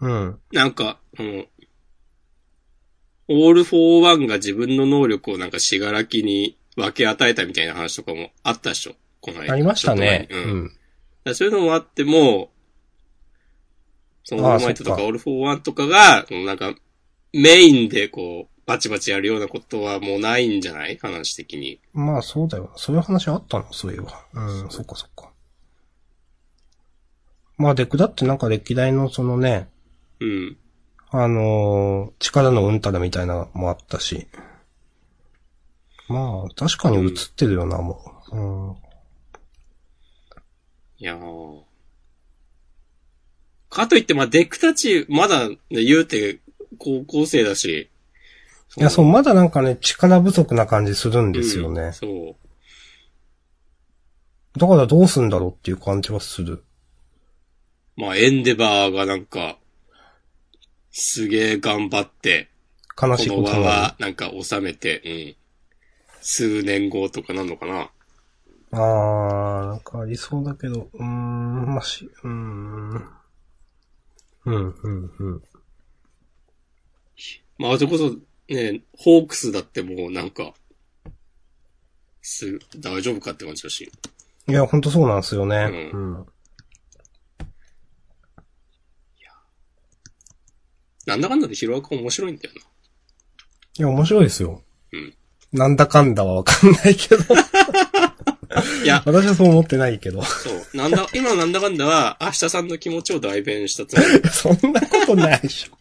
[0.00, 0.38] うん。
[0.52, 1.44] なんか、あの、
[3.28, 8.94] オールフォーワンが自分の能力をなんかしがらきに分け与えたみたいな話とかもあったでしょ？
[9.20, 9.52] この間。
[9.52, 10.28] ありましたね。
[10.30, 10.38] うん。
[10.38, 10.72] うん。
[11.24, 12.50] らそういうのもあっても、
[14.22, 16.74] そのオールマイトとかかオールフォーワンとかが、なんか、
[17.32, 20.96] メインでこう、バチバチやるようなことはもうないんじゃない？
[20.96, 21.80] 話的に。
[21.92, 22.72] まあそうだよ。
[22.76, 23.72] そういう話あったの？
[23.72, 24.26] そういえば。
[24.34, 25.30] うん、そっかそっか。
[27.56, 29.68] まあデクだってなんか歴代のそのね、
[30.20, 30.56] うん。
[31.10, 34.26] あのー力のうんたらみたいなのもあったし。
[36.08, 38.00] まあ、確かに移ってるよな、も
[38.32, 38.36] う。
[38.36, 38.40] う
[38.72, 38.76] ん。
[40.98, 41.62] いやー。
[43.70, 46.40] かといって、まあ、デクたち、まだ、ね、言うて、
[46.78, 47.90] 高校生だし。
[48.76, 51.92] いや、そう、まだなんかね、力不足な感じするんですようんね。
[51.92, 52.36] そう。
[54.58, 56.64] だからどうすんだろうっていう感じはする。
[57.96, 59.58] まあ、エンデバーがなんか、
[60.98, 62.48] すげえ頑張って、
[62.96, 66.16] こ悲しいこの輪は、なんか収めて、うん。
[66.22, 67.82] 数年後とかなんのかな。
[67.82, 67.88] る。
[68.72, 72.94] あー、なんかありそうだけど、うーん、まあし、うーん。
[72.94, 73.10] うん、
[74.46, 75.42] うん、うん。
[77.58, 78.16] まあ、それこそ、
[78.48, 80.54] ね、ホークスだってもうなんか、
[82.22, 83.92] す、大丈夫かって感じだし。
[84.48, 85.92] いや、ほんとそうなんですよね。
[85.92, 86.26] ううん。
[91.06, 92.60] なんだかんだでヒロアカ面白いんだよな。
[93.78, 94.62] いや、面白いですよ。
[94.92, 95.14] うん。
[95.52, 97.22] なんだかんだはわかんないけど。
[98.84, 100.22] いや、私はそう思ってないけど。
[100.22, 100.76] そう。
[100.76, 104.28] なんだ、 今のなんだかんだは、明日さんの気持ちを代弁したつもり。
[104.30, 105.78] そんなことないでしょ。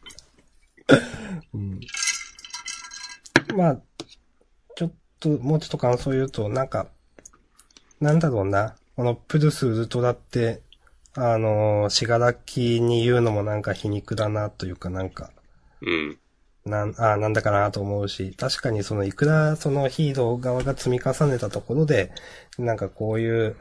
[1.53, 1.79] うん、
[3.55, 3.81] まあ、
[4.75, 6.87] ちょっと、もうちょっと感想言うと、なんか、
[7.99, 8.75] なんだろうな。
[8.95, 10.61] このプルスウルトラって、
[11.17, 15.31] あのー、しがらきに言うのもなんか皮肉だなというかなんか、
[15.81, 16.17] うん。
[16.65, 22.11] なん、ああ、なんだかなと思うし、確かにそのいくらそのヒーロー側が積み重ねたところで、
[22.57, 23.55] なんかこういう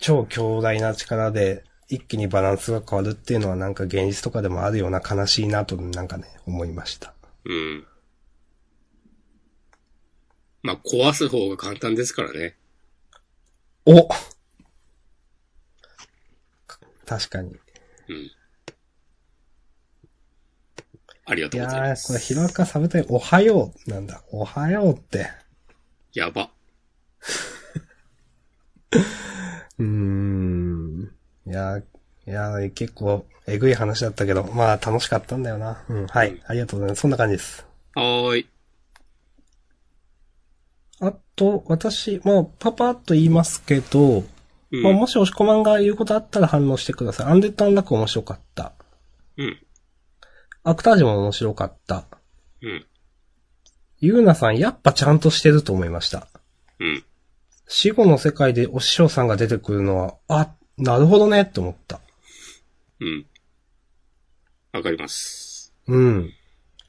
[0.00, 7.14] 超強大な力で一気にバランスが変わるっていうのはなんか現実とかでもあるような悲しいなとなんかね、思いました。
[7.44, 7.86] うん。
[10.62, 12.54] まあ、壊す方が簡単ですからね。
[13.84, 14.08] お
[17.18, 17.50] 確かに。
[17.50, 17.58] うん。
[21.26, 22.06] ありがいとうございます。
[22.08, 24.22] これ、ヒロアカサブタイおはよう、なんだ。
[24.30, 25.30] おはようって。
[26.14, 26.50] やば。
[29.78, 31.10] うーん。
[31.46, 31.80] いやー、
[32.26, 35.84] いやー、結構、えぐい話だったけど、まあ、楽しかったんだよな。
[35.88, 36.40] うん、はい。
[36.46, 37.00] ありがとうございます。
[37.02, 37.66] そんな感じです。
[37.94, 38.48] はーい。
[41.00, 44.24] あと、私、もう、パパッと言いますけど、
[44.72, 44.82] うん。
[44.82, 47.26] まあ、もし押し込まんが言うことあったら反応してください。
[47.26, 48.72] アンデッドアンラック面白かった。
[49.36, 49.58] うん。
[50.64, 52.04] アクタージュも面白かった。
[52.62, 52.86] うん。
[54.00, 56.26] ユーナさん、やっぱちゃんとしてると思いました。
[56.80, 57.04] うん。
[57.68, 62.00] 死後の世界でお師匠さんが出てくるのは、あ、なるほどねって思った。
[63.00, 63.26] うん。
[64.72, 65.72] わかります。
[65.86, 66.32] うん。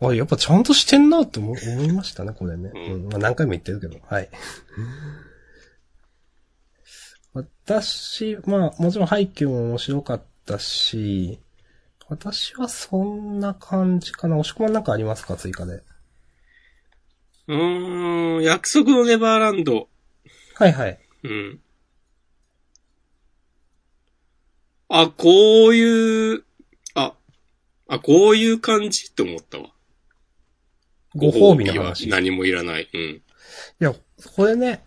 [0.01, 2.71] あ、やっぱちゃんとしてんなって思思いましたね、これね。
[2.73, 3.09] ううんん。
[3.09, 4.29] まあ何回も言ってるけど、はい。
[7.33, 11.39] 私、まあ、もちろん背景も面白かったし、
[12.07, 14.37] 私はそんな感じかな。
[14.37, 15.81] 押し込まんなんかありますか追加で？
[17.47, 19.87] うーん、約束のネバーランド。
[20.55, 20.99] はいはい。
[21.23, 21.59] うん。
[24.89, 26.43] あ、こういう、
[26.93, 27.13] あ、
[27.87, 29.69] あ、こういう感じって思ったわ。
[31.15, 32.07] ご褒美の話。
[32.09, 32.89] 何もいらない。
[32.93, 33.21] うん。
[33.79, 33.93] や、
[34.35, 34.83] これね、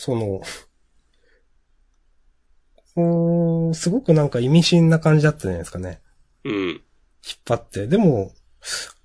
[0.00, 0.40] その、
[2.96, 6.00] うーん、すごくなんか意味深な感じだったじゃないですかね。
[6.44, 6.52] うん。
[6.54, 6.82] 引っ
[7.44, 7.86] 張って。
[7.86, 8.32] でも、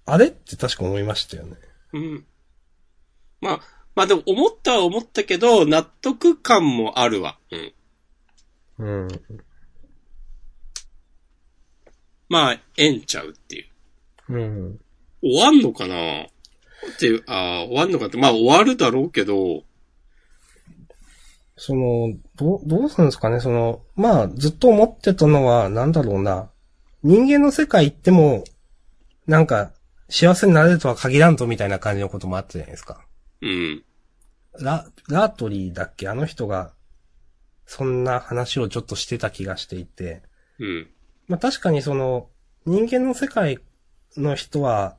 [0.06, 1.58] あれって確か思いましたよね。
[1.92, 2.26] うん。
[3.42, 3.60] まあ、
[3.94, 7.38] まあでも思ったは思ったけど、納得感もあるわ。
[8.80, 9.04] うん。
[9.04, 9.08] うん。
[12.30, 13.62] まあ、えんちゃうってい
[14.30, 14.34] う。
[14.34, 14.80] うん。
[15.22, 16.30] 終わんのかなっ
[16.98, 19.66] ていう、ああ、終わんのかって、まあ終わるだろうけど、
[21.58, 23.40] その、どう、どうするんですかね？
[23.40, 26.50] その、まあ、ずっと思ってたのは、なんだろうな。
[27.04, 28.44] 人間の世界行っても、
[29.26, 29.72] なんか、
[30.10, 33.06] 幸せになれるとは限らんとみたいな感じのこともあったじゃないですか。
[33.42, 33.84] うん。
[34.60, 36.08] ラ、ラートリーだっけ？
[36.08, 36.74] あの人が、
[37.66, 40.22] そんな話をちょっとしてた気がしていて。
[40.60, 40.88] うん。
[41.28, 42.30] まあ確かにその、
[42.66, 43.60] 人間の世界
[44.18, 44.96] の人は、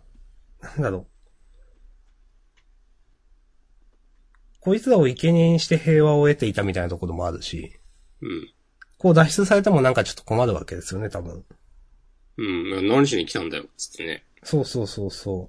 [0.60, 1.06] なんだろう。
[4.66, 7.78] こいつらを生贄にして平和を得ていたみたいなところもあるし、
[8.20, 8.52] うん。
[8.98, 11.44] こう脱出されてもなんかちょっと困るわけですよね、多分。
[12.36, 12.88] うん。
[12.88, 14.24] 何しに来たんだよ、つってね。
[14.42, 15.48] そうそうそうそ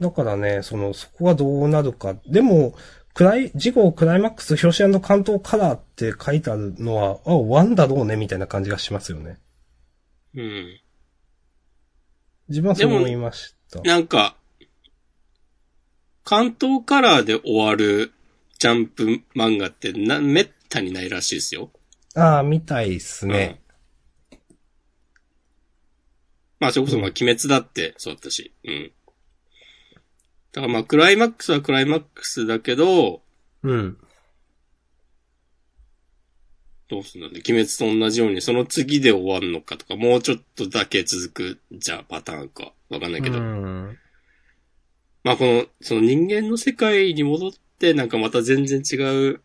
[0.00, 0.02] う。
[0.02, 2.16] だからね、その、そこがどうなるか。
[2.26, 2.74] でも、
[3.12, 9.36] クライ、事故クライマックス表紙関東カラーって書いてあるのは、あ、ワンだろうね、みたいな感じがしますよね。
[10.34, 10.80] うん。
[12.48, 13.82] 自分はそう思いました。
[13.82, 14.37] なんか、
[16.28, 18.12] 関東カラーで終わる
[18.58, 21.70] ジャンプ漫画ってな、めったにないらしいですよ。
[22.14, 23.62] ああ、みたいっすね。
[26.60, 28.52] まあ、それこそまあ、鬼滅だってそうだったし。
[28.62, 28.92] うん。
[30.52, 33.22] だからまあ、クライマックスはクライマックスだけど、
[33.62, 33.96] うん。
[36.88, 37.40] どうすんだね。
[37.48, 42.74] 鬼滅と同じように、その次で終わるのかとか、もうちょっとだけ続く、じゃあパターンか。
[42.90, 43.38] わかんないけど。
[43.38, 43.98] うん。
[45.28, 48.96] まあ、この、その人間の世界に戻って、なんかまた全然違
[49.32, 49.42] う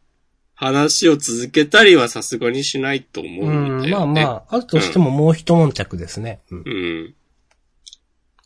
[0.56, 4.06] 話を続けたりはさすがにしないと思ううんだん、まあ。
[4.06, 6.40] まあ、あるとしてももう一悶着ですね。
[6.52, 6.60] うん。
[6.60, 7.16] いうん。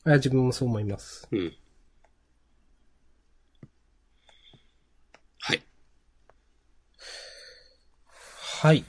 [0.06, 1.28] や自分もそう思います。
[1.32, 1.54] うん。
[5.38, 5.62] はい。
[8.64, 8.84] はい。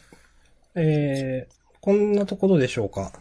[0.74, 3.12] えー、こんなところでしょうか。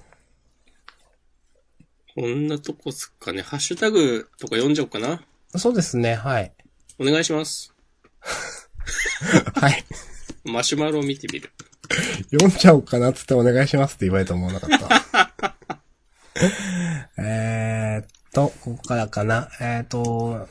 [2.18, 3.44] こんなとこっすかね。
[3.44, 5.22] ハッシュタグとか読んじゃおうかな。
[5.56, 6.52] そうですね、はい。
[6.98, 7.76] お願いします。
[9.54, 9.86] はい。
[10.44, 11.52] マシュマロを見てみる。
[12.32, 14.70] 読んじゃおうかなっつってお願いしますって言われたと思わなかっ
[15.14, 15.32] た。
[17.22, 19.52] えーっと、ここからかな。
[19.62, 20.50] えーっと、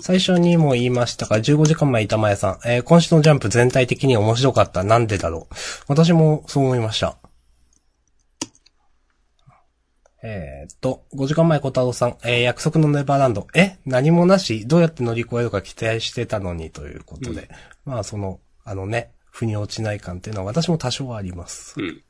[0.00, 2.60] 最初にも言いましたが、15時間前板前さん。
[2.64, 4.84] えー今週のジャンプ全体的に面白かった。
[4.84, 5.54] なんでだろう。
[5.88, 7.16] 私もそう思いました。
[10.22, 12.16] えーっと、5時間前小太郎さん。
[12.24, 13.48] えー約束のネバーランド。
[13.54, 13.78] え？
[13.86, 14.66] 何もなし？
[14.66, 17.48] どうやって乗り越えるか期待してたのにということで。
[17.84, 21.74] まあ、その、あのね、腑に落ちない感っていうのは私も多少あります。
[21.80, 22.02] うん。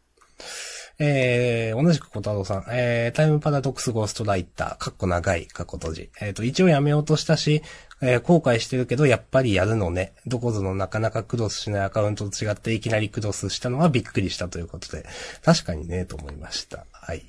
[0.99, 6.11] えー、同じく小太郎さん、えー、タイムパラドックスゴーストライター、かっこ長い、かっこ閉じ。
[6.21, 7.63] えっ、と、一応やめようとしたし、
[8.03, 10.13] えー後悔してるけど、やっぱりやるのね。
[10.27, 15.07] どこぞのなかなかクロスしないアカウントと違っていきなりクロスしたのはびっくりしたということで、
[15.43, 16.87] 確かにね、と思いました。
[16.93, 17.23] はい。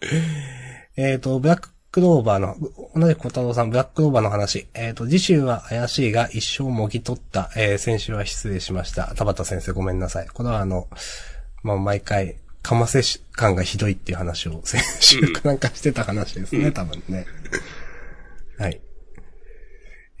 [0.96, 2.56] えっと、ブラッククローバーの、
[2.94, 4.68] 同じく小太郎さん、ブラッククローバーの話。
[4.74, 7.50] えっ、と、次週は怪しいが一生もぎ取った。
[7.56, 9.14] えー先週は失礼しました。
[9.14, 10.28] 田畑先生ごめんなさい。
[10.28, 10.88] これはあの、
[11.62, 17.24] まあ、毎回、かませし感がひどいっていう話を先週かなんかしてた話ですね、多分ね。
[18.58, 18.80] はい。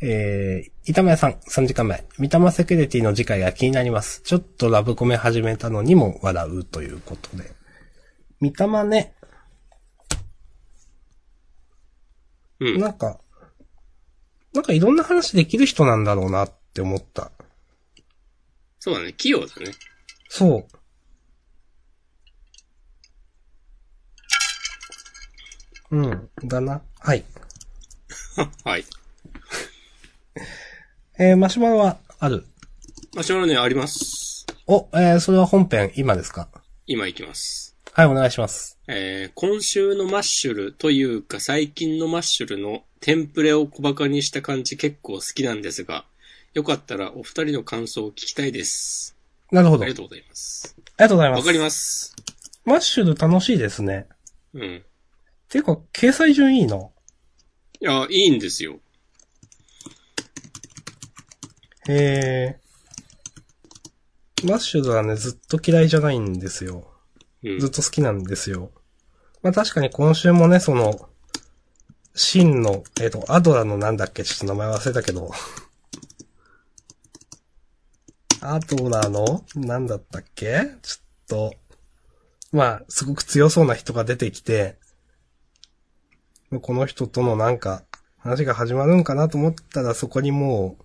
[0.00, 2.04] えー、板前さん、3時間前。
[2.18, 4.22] 三玉セキュリティの次回が気になります。
[4.22, 7.50] ちょっとラブコメ始めたのにも笑うということで。
[8.40, 9.12] 三玉ね、
[12.60, 12.80] うん。
[12.80, 13.20] なんか、
[14.54, 17.30] なんかいろんな話できる人なんだろうなって思った。
[18.80, 19.12] そうだね。
[19.12, 19.72] 器用だね。
[20.28, 20.66] そう。
[25.90, 26.82] うん、だな。
[27.00, 27.24] はい。
[28.64, 28.84] はい。
[31.18, 32.44] えー、マシュマロはある？
[33.14, 34.46] マシュマロね、あります。
[34.66, 36.48] お、えー、それは本編、今ですか？
[36.86, 37.76] 今行きます。
[37.98, 38.78] はい、お願いします。
[38.86, 46.04] えー、今週のマッシュルというか最近のマッシュルのテンプレを小馬鹿にした感じ結構好きなんですが、
[46.54, 49.16] よかったらお二人の感想を聞きたいです。
[49.50, 49.82] なるほど。
[49.82, 50.76] ありありがとうございます。
[50.96, 51.40] がとうございます。
[51.40, 52.16] わかります。
[52.64, 54.06] マッシュル楽しいですね。
[54.54, 54.84] うん。
[55.48, 56.76] ていうか、掲載順いいな。
[56.76, 56.90] い
[57.80, 58.78] や、いいんですよ。
[61.88, 64.48] へー。
[64.48, 66.92] マッシュルはね、ずっと嫌いじゃないんですよ。
[67.42, 67.70] ずっ。
[67.70, 68.70] と好きなんですよ。
[69.42, 71.08] まあ確かに今週もね、その、
[72.14, 75.30] 真の、えっ、と、アドラのなんだっけ、ちょっと名前忘れたけど。
[78.40, 80.76] アドラの、なんだったっけ？
[80.82, 81.54] ちょっと、
[82.52, 84.78] まあ、すごく強そうな人が出てきて、
[86.62, 87.84] この人とのなんか、
[88.16, 90.76] 話が始まるんかなと思ったら、そこにも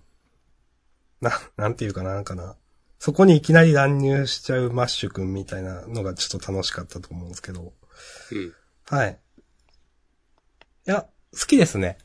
[1.20, 2.56] う、な、なんていうかな、なんかな。
[3.04, 7.74] そこにいきなり乱入しちゃうマッシュ君みたいなのがちょっと楽しかったと思うんですけど。
[8.32, 8.54] うん。
[8.88, 9.18] はい。
[10.86, 11.06] いや、
[11.38, 11.98] 好きですね。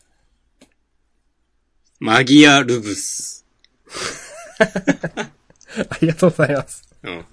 [2.01, 3.45] マギア・ルブス。
[4.59, 6.83] ありがとうございます。
[7.03, 7.13] うん。
[7.13, 7.25] い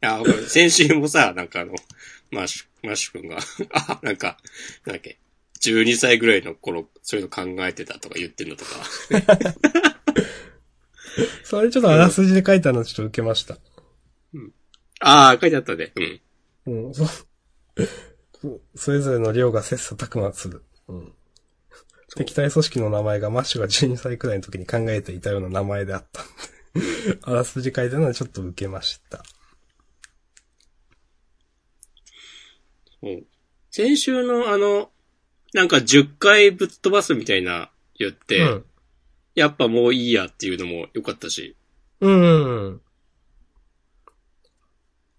[0.00, 1.74] や、先週もさ、なんかあの、
[2.30, 3.36] マッシュ、マッシュ君が、
[3.74, 4.38] あ、なんか、
[4.86, 5.18] なんだっけ、
[5.60, 8.70] 12歳ぐらいの頃、そういうの考えてたとか言ってんのとか。
[11.44, 13.58] それちょっとあらすじで書いたのちょっと受けました。
[15.00, 15.92] ああ、書いてあったね。
[16.66, 16.86] うん。
[16.86, 20.64] うん、そ、そそれぞれの量が切磋琢磨する。
[20.88, 21.12] うん。
[22.16, 26.22] 敵対組織の名前がマッシュが12歳くらいの時に考えていたような名前であった。
[27.22, 29.22] あらすじ書いてるのはちょっと受けました。
[33.00, 33.24] そう
[33.70, 34.90] 先週のあの、
[35.52, 38.64] なんか10回ぶっ飛ばすみたいな言って、うん。
[39.38, 41.56] やっぱもういいやっていうのも良かったし。
[42.00, 42.80] うん。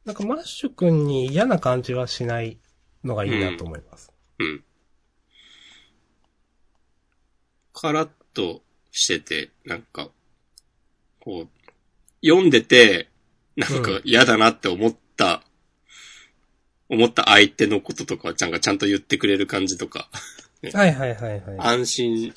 [0.06, 2.58] なんかマッシュ君に嫌な感じはしない
[3.04, 4.12] のがいいなと思います。
[4.40, 4.64] うん。
[7.74, 8.62] カラッと
[8.92, 10.10] してて、なんか、
[11.22, 13.08] こう、読んでて、
[13.56, 15.44] なんか嫌だなって思った、
[16.90, 20.10] 思った相手のこととかちゃんがちゃんと言ってくれる感じとか、
[20.74, 21.58] はいはいはいはい。
[21.60, 22.34] 安心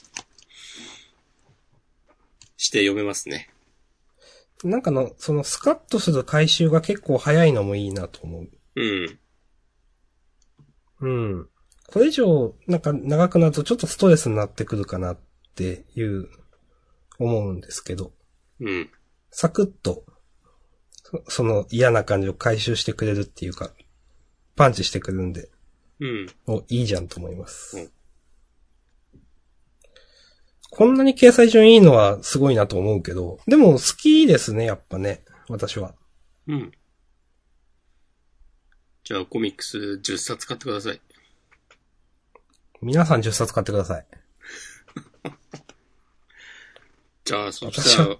[2.73, 3.51] して読めますね。
[4.65, 8.49] なんかの、そのスカッとする回収が結構早いのもいいなと思う。
[8.77, 9.19] うん。
[11.01, 11.49] うん。
[11.89, 15.19] これ以上、なんか長くなるとちょっとストレスになってくるかなっ
[15.55, 16.31] ていう、
[17.19, 18.13] 思うんですけど、
[18.61, 18.91] うん。
[19.31, 20.05] サクッと、
[21.03, 23.71] そその嫌な感じを回収してくれるっていうか、
[24.57, 25.51] パンチしてくれるんで、
[26.01, 26.27] うん。
[26.47, 27.77] お、いいじゃんと思います。
[27.77, 27.91] うん
[30.75, 35.95] こんなに掲載順いいのはすごいなと思うけど、でも好きですね、やっぱね、私は。
[36.49, 36.73] うん。
[39.05, 41.01] じゃあコミックス10冊買ってください。
[42.81, 44.07] 皆さん10冊買ってください。
[47.27, 48.17] じゃあ、そ私したら、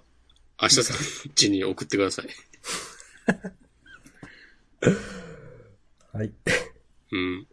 [0.61, 0.97] 明日さん
[1.31, 2.27] 家に送ってください。
[6.15, 6.31] はい。
[7.13, 7.47] うん。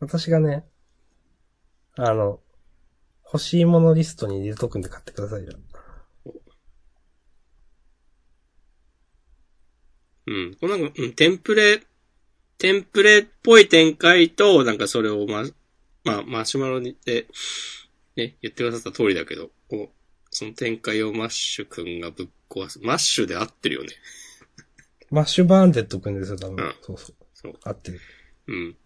[0.00, 0.64] 私がね、
[1.96, 2.40] あの、
[3.26, 5.52] 欲しいものリストに入れとくんで買ってくださいよ。
[10.26, 10.56] うん。
[10.60, 11.82] このなんか、うん、テンプレ、
[12.58, 15.44] テンプレっぽい展開と、なんかそれをま、
[16.04, 17.26] まあ、マシュマロにで、
[18.16, 19.96] ね、言ってくださった通りだけど、こう、
[20.30, 22.80] その展開をマッシュ君がぶっ壊す。
[22.82, 23.90] マッシュで合ってるよね。
[25.10, 26.64] マッシュバーンデッドくんですよ、多分。
[26.64, 27.14] うんそうそう。
[27.34, 27.54] そう。
[27.62, 28.00] 合ってる。
[28.48, 28.76] うん。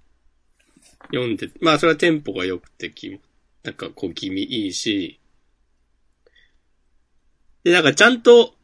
[1.12, 3.20] 読んで、まあそれはテンポが良くてき、
[3.62, 5.20] なんか小気味いいし、
[7.64, 8.54] で、なんかちゃんと、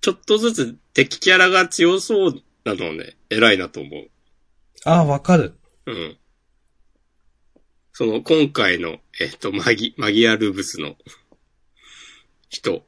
[0.00, 2.34] ちょっとずつ敵キャラが強そう
[2.64, 4.10] なのね、偉いなと思う。
[4.84, 5.54] ああ、わかる。
[5.86, 6.16] うん。
[7.92, 10.96] その今回の、えっ、と、マギ、マギアルブスの
[12.48, 12.82] 人。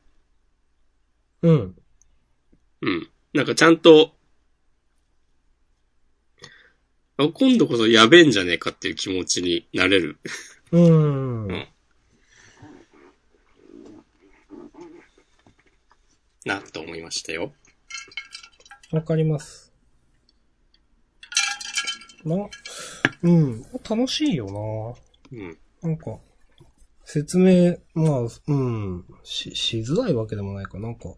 [1.43, 1.77] うん。
[2.82, 3.09] うん。
[3.35, 4.14] なんかちゃんと、
[7.19, 10.19] あ今度こそやべえんじゃねえかっていう気持ちになれる。
[10.73, 11.47] うーん。
[11.47, 11.66] うん
[16.44, 17.53] な、と思いましたよ。
[18.90, 19.73] わかります。
[22.24, 22.36] な、
[23.23, 23.62] うん。
[23.89, 24.47] 楽しいよ
[25.31, 25.59] うん。
[25.82, 26.19] ななんか、
[27.05, 30.81] 説明、まあ、うん、し、しづらいわけでもないか。
[30.81, 31.15] なんか、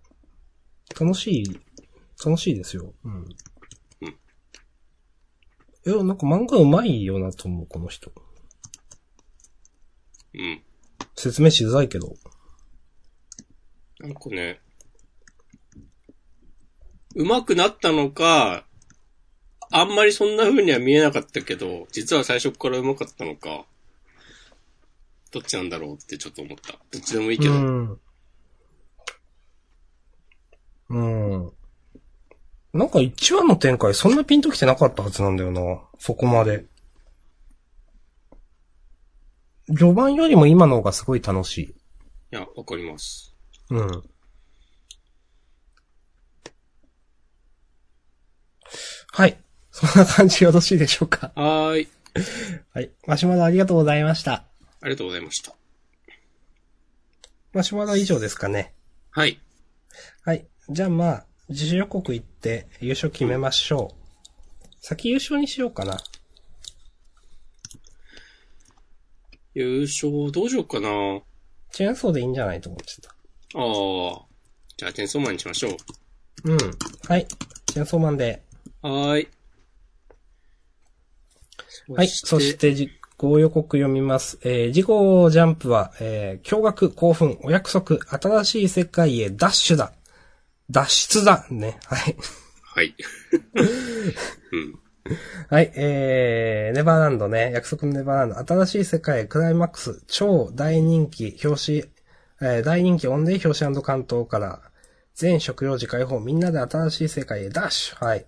[1.01, 1.61] 楽しい、
[2.25, 2.93] 楽しいですよ。
[3.05, 3.15] うん。
[3.15, 3.25] うん
[5.87, 8.11] いや、なんか漫画うまいよなと思う、この人。
[10.35, 10.63] うん。
[11.17, 12.15] 説明しづらいけど。
[14.01, 14.61] なんかね、
[17.15, 18.67] 上手くなったのか、
[19.71, 23.65] あんまりそんな風には見えなかったけど、実は最初から上手かったのか、
[25.31, 26.73] どっちなんだろうってちょっと思った。
[26.73, 27.53] どっちでもいいけど。
[27.53, 28.01] うん。
[30.91, 31.53] うん。
[32.73, 35.81] なんか1話の展開そんなピンときてなかったはずなんだよな。
[35.99, 36.67] そこまで。
[39.69, 41.65] 序盤よりも今の方がすごい楽しい。
[41.65, 41.75] い
[42.31, 43.35] や、わかります。
[43.71, 44.03] うん。
[49.13, 49.39] はい。
[49.71, 51.33] そんな感じよろしいでしょうか？
[51.35, 51.89] はーい。
[52.73, 52.91] はい。
[53.07, 54.33] マシュマロありがとうございました。
[54.33, 54.45] あ
[54.85, 55.53] りがとうございました。
[57.53, 58.75] マシュマロは以上ですかね。
[59.11, 59.41] はい。
[60.25, 60.47] はい。
[60.69, 64.67] じゃあまあ、自主予告行って優勝決めましょう。
[64.81, 65.99] 先優勝にしようかな。
[69.55, 71.23] 優勝どうしようかなあ
[71.71, 73.11] チェーンソーでいいんじゃないと思ってた。
[73.11, 74.35] あ。
[74.77, 76.53] じゃあ、チェンソーマンにしましょう。
[76.53, 76.59] うん。
[77.09, 77.27] はい。
[77.67, 78.43] チェーンソーマンで。
[78.83, 79.29] はーい。
[81.89, 82.09] はい。
[82.09, 84.39] そして、実行予告読みます。
[84.43, 89.93] えー、事故ジャンプは、えー、驚愕、興奮、お約束、新しい世界へダッシュだ。
[90.71, 91.47] 脱出だ。
[91.51, 91.79] ね。
[91.85, 92.17] はい。
[92.63, 92.95] はい。
[94.53, 94.79] うん。
[95.51, 95.73] はい。
[95.77, 97.53] えー、ネバーランドね。
[97.53, 98.55] 約束のネバーランド。
[98.55, 100.03] 新しい世界クライマックス。
[100.07, 101.79] 超大人気、表紙、
[102.41, 104.63] えー、大人気オンデー表紙関東から、
[105.15, 106.21] 全食用時解放。
[106.21, 108.05] みんなで新しい世界へダッシュ。
[108.05, 108.27] はい。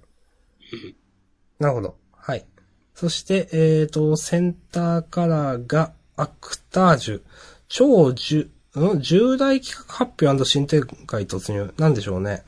[1.59, 1.97] なるほど。
[2.13, 2.47] はい。
[2.95, 7.23] そして、えっ、と、センターカラーが、アクタージュ。
[7.69, 9.01] 超重、うん？
[9.01, 11.73] 重大企画発表新展開突入。
[11.79, 12.45] なんでしょうね。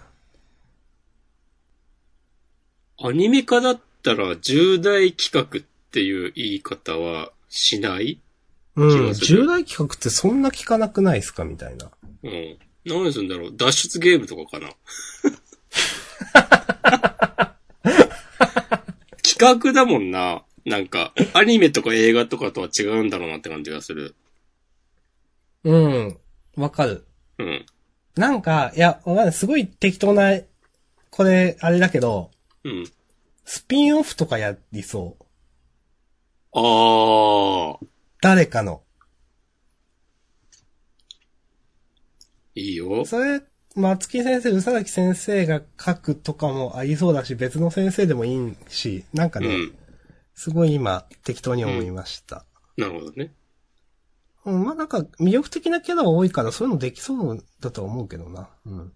[3.00, 8.20] アニメ化だったら重大企画っていう言い方はしない？
[8.76, 9.12] うん。
[9.14, 11.44] 重大企画ってそんな聞かなくないですか？
[11.44, 11.90] みたいな。
[12.22, 12.58] うん。
[12.84, 13.56] 何するんだろう？
[13.56, 14.70] 脱出ゲームとかかな？
[19.22, 20.42] 企画だもんな。
[20.64, 24.14] なんか、アニメとか映画とかとは違うんだろうなって感じがする。
[25.64, 26.18] うん。
[26.56, 27.06] わかる。
[27.38, 27.66] うん。
[28.16, 29.00] なんか、いや。
[29.32, 30.38] すごい適当な、
[31.10, 32.30] これ、あれだけど、
[32.64, 32.84] うん。
[33.50, 35.24] スピンオフとかやりそう。
[36.52, 37.86] あー。
[38.20, 38.82] 誰かの。
[42.54, 43.06] いいよ。
[43.06, 43.40] それ、
[43.74, 49.78] 松木先生、宇佐崎先生が書くとかもありそうだし、別の先生でもいいし、なんかね、うん。
[50.34, 52.44] すごい今、適当に思いました。
[52.76, 53.32] なるほどね。
[54.44, 58.50] うん、まあなんか、魅力的なキャラが多いから、そういうのできそうだとは思うけどな。
[58.66, 58.92] うん。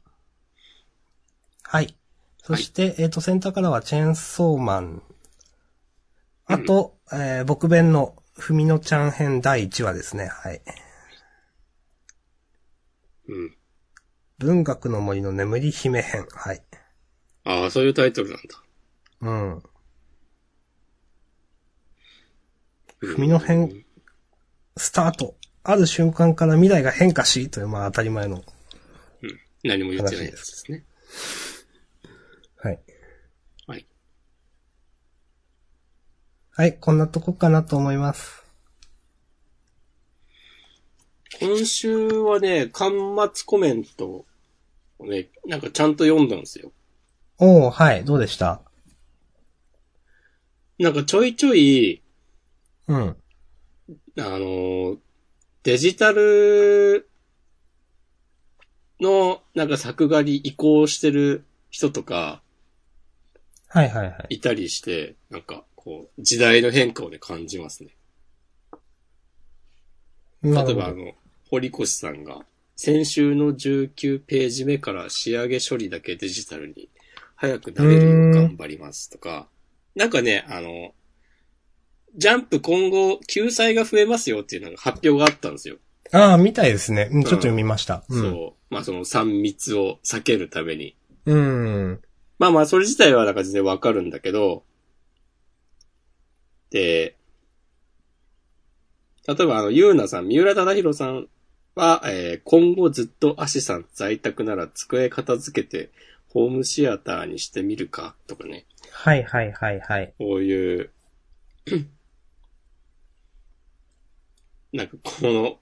[1.62, 1.96] はい。
[2.42, 5.02] そして、えっ、と、センターからはチェーンソーマン。
[6.46, 10.26] あと、えー、僕弁の、ふみのちゃん編第1話ですね。
[10.26, 10.60] はい。
[13.28, 13.56] うん。
[14.38, 16.26] 文学の森の眠り姫編。
[16.32, 16.62] はい。
[17.44, 18.42] ああ、そういうタイトルなんだ。
[19.20, 19.52] うん。
[19.54, 19.62] うん
[23.02, 23.84] 文の編
[24.76, 25.34] スタート。
[25.64, 28.36] ある瞬間から未来が変化し、という、まあ当たり前の。
[28.36, 29.40] うん。
[29.64, 30.84] 何も言ってないやつですね。
[32.58, 32.80] はい。
[33.66, 33.86] はい。
[36.62, 38.44] はい、こんなとこかなと思います。
[41.40, 42.92] 今週はね、端
[43.34, 44.24] 末コメント
[45.00, 46.70] をね、なんかちゃんと読んだんですよ。
[47.40, 48.60] おー、はい、どうでした？
[50.78, 52.00] なんかちょいちょい、
[52.86, 53.00] うん。
[53.08, 53.16] あ
[54.16, 54.98] の、
[55.64, 57.10] デジタル
[59.00, 62.40] のなんか作画に移行してる人とか
[63.66, 64.36] はいはいはい。
[64.36, 67.96] いたりして、なんかこう、時代の変化をね、感じますね。
[70.44, 71.12] 例えばあの、
[71.50, 72.44] 堀越さんが、
[72.76, 76.88] 先週の19ページ目から仕上げ処理だけデジタルに
[77.34, 79.48] 早くなれるよう頑張りますとか、
[79.96, 80.94] なんかね、あの、
[82.14, 85.78] ジャンプ今後、救済が増えますよっていうのが発表があったんですよ。
[86.12, 87.08] ああ、みたいですね。
[87.10, 88.04] うん、ちょっと読みました。
[88.08, 88.22] うん。
[88.22, 88.74] そう。
[88.74, 90.94] まあその3密を避けるために。
[91.26, 92.00] うん。
[92.38, 94.64] まあまあ、それ自体はなんか全然わかるんだけど、
[96.72, 97.14] で、
[99.28, 101.28] 例えばあの、ゆうなさん、三浦忠宏さん
[101.74, 105.90] は、えー今後ずっとアシさん在宅なら机片付けて、
[106.30, 108.64] ホームシアターにしてみるか、とかね。
[108.90, 110.14] はいはいはいはい。
[110.18, 110.90] こういう、
[114.72, 115.58] なんかこの、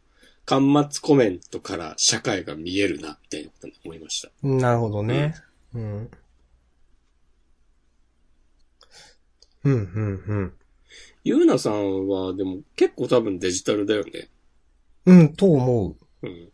[0.46, 4.30] 端末コメントから社会が見えるな、みたいなことに思いました。
[4.42, 5.34] なるほどね。
[5.74, 6.10] うん。
[9.64, 10.59] うん、うん、うん。
[11.24, 14.28] ゆうなさんは、でも結構多分デジタルだよね。
[15.06, 16.26] うん、と思う。
[16.26, 16.52] うん。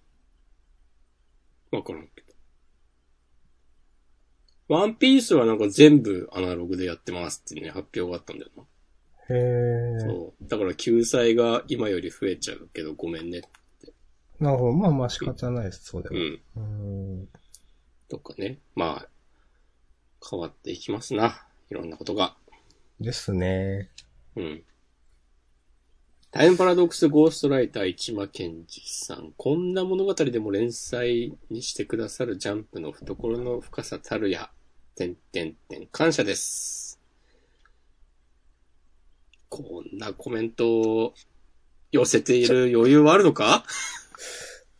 [1.71, 2.35] わからんけど。
[4.69, 8.63] ワンピースはなんか全部アナログでやってますってね、発表があったんだよな。
[9.29, 9.39] へ
[9.99, 10.01] え。
[10.01, 10.49] そう。
[10.49, 13.43] だから救済が今より増えちゃうけどごめんね。
[14.41, 14.73] なるほど。
[14.73, 16.17] まあまあ仕方ないです、そうでも。
[16.17, 17.21] うん。
[17.21, 17.29] うん。
[18.09, 18.59] とかね。
[18.75, 19.09] まあ、
[20.29, 21.47] 変わっていきますな。
[21.71, 22.37] いろんなことが。
[23.01, 23.91] ですね。
[24.37, 24.63] うん。
[26.31, 29.33] タイムパラドックスゴーストライター市間健二さん。
[29.37, 34.51] こんな物語でも連載にしてくださるジャンプの懐の深さたるや。
[34.95, 35.87] てんてんてん。
[35.87, 37.01] 感謝です。
[39.49, 41.15] こんなコメントを
[41.93, 43.65] 寄せている余裕はあるのか？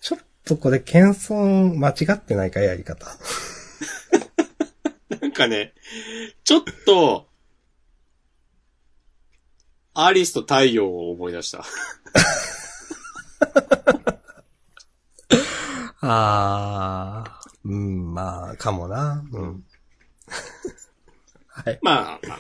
[0.01, 3.07] ちょっとこれ、謙遜間違ってないか、やり方。
[5.21, 5.73] なんかね、
[6.45, 7.29] ちょっと、
[9.99, 11.65] アリスと太陽を思い出した。
[16.01, 19.25] ああ、うん、まあ、かもな。
[19.33, 19.65] うん。
[21.49, 21.79] はい。
[21.83, 22.39] まあ、まあ、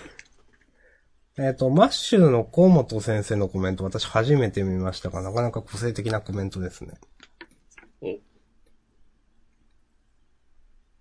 [1.38, 6.94] えっ、と、マッシュの河本先生のコメント、私初めて見ましたが、なかなか個性的なコメントですね。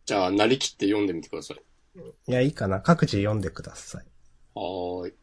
[0.06, 1.58] じゃあ、なりきって読んでみてください。
[2.28, 2.80] いや、いいかな。
[2.80, 4.06] 各自読んでください。
[4.54, 5.14] はーい。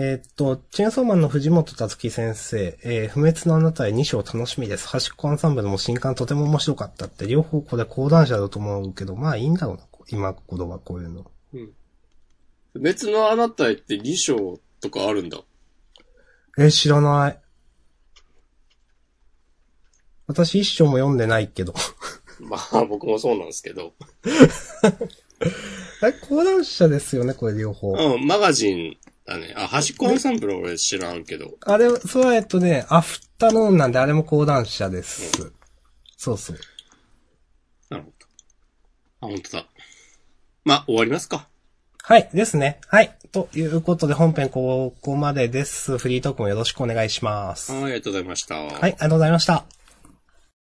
[0.00, 4.86] えっ、と、チェーンソーマンの藤本達樹先生、えー不滅のあなたへ2章楽しみです。
[4.86, 9.82] 端っこアンサンブルも新刊とても面白かったって、両方これ講談社だと思うけど、まあいいんだろうな。
[10.08, 11.28] 今頃はこういうの。
[12.76, 15.40] 別のあなたへって2章とかあるんだ。
[16.56, 17.40] え、知らない。
[20.28, 21.74] 私一章も読んでないけど。
[22.38, 23.94] まあ、僕もそうなんですけど。
[26.04, 27.92] え、講談社ですよね、これ両方。
[27.94, 28.96] うん、マガジン
[29.28, 29.54] だね。
[29.56, 31.56] あ、端っこアンサンブルは俺知らんけど。
[31.60, 35.52] あれ、それはえっとね、アフタヌーンなんであれも講談社です。
[36.16, 36.58] そうそう。
[37.90, 39.26] なるほど。
[39.26, 39.66] あ、本当だ。
[40.64, 41.46] まあ、終わりますか。
[42.02, 42.80] はい、ですね。
[42.86, 43.14] はい。
[43.32, 45.98] ということで本編ここまでです。
[45.98, 47.72] フリートークもよろしくお願いします。
[47.72, 48.54] はい、ありがとうございました。
[48.54, 49.77] はい、ありがとうございました。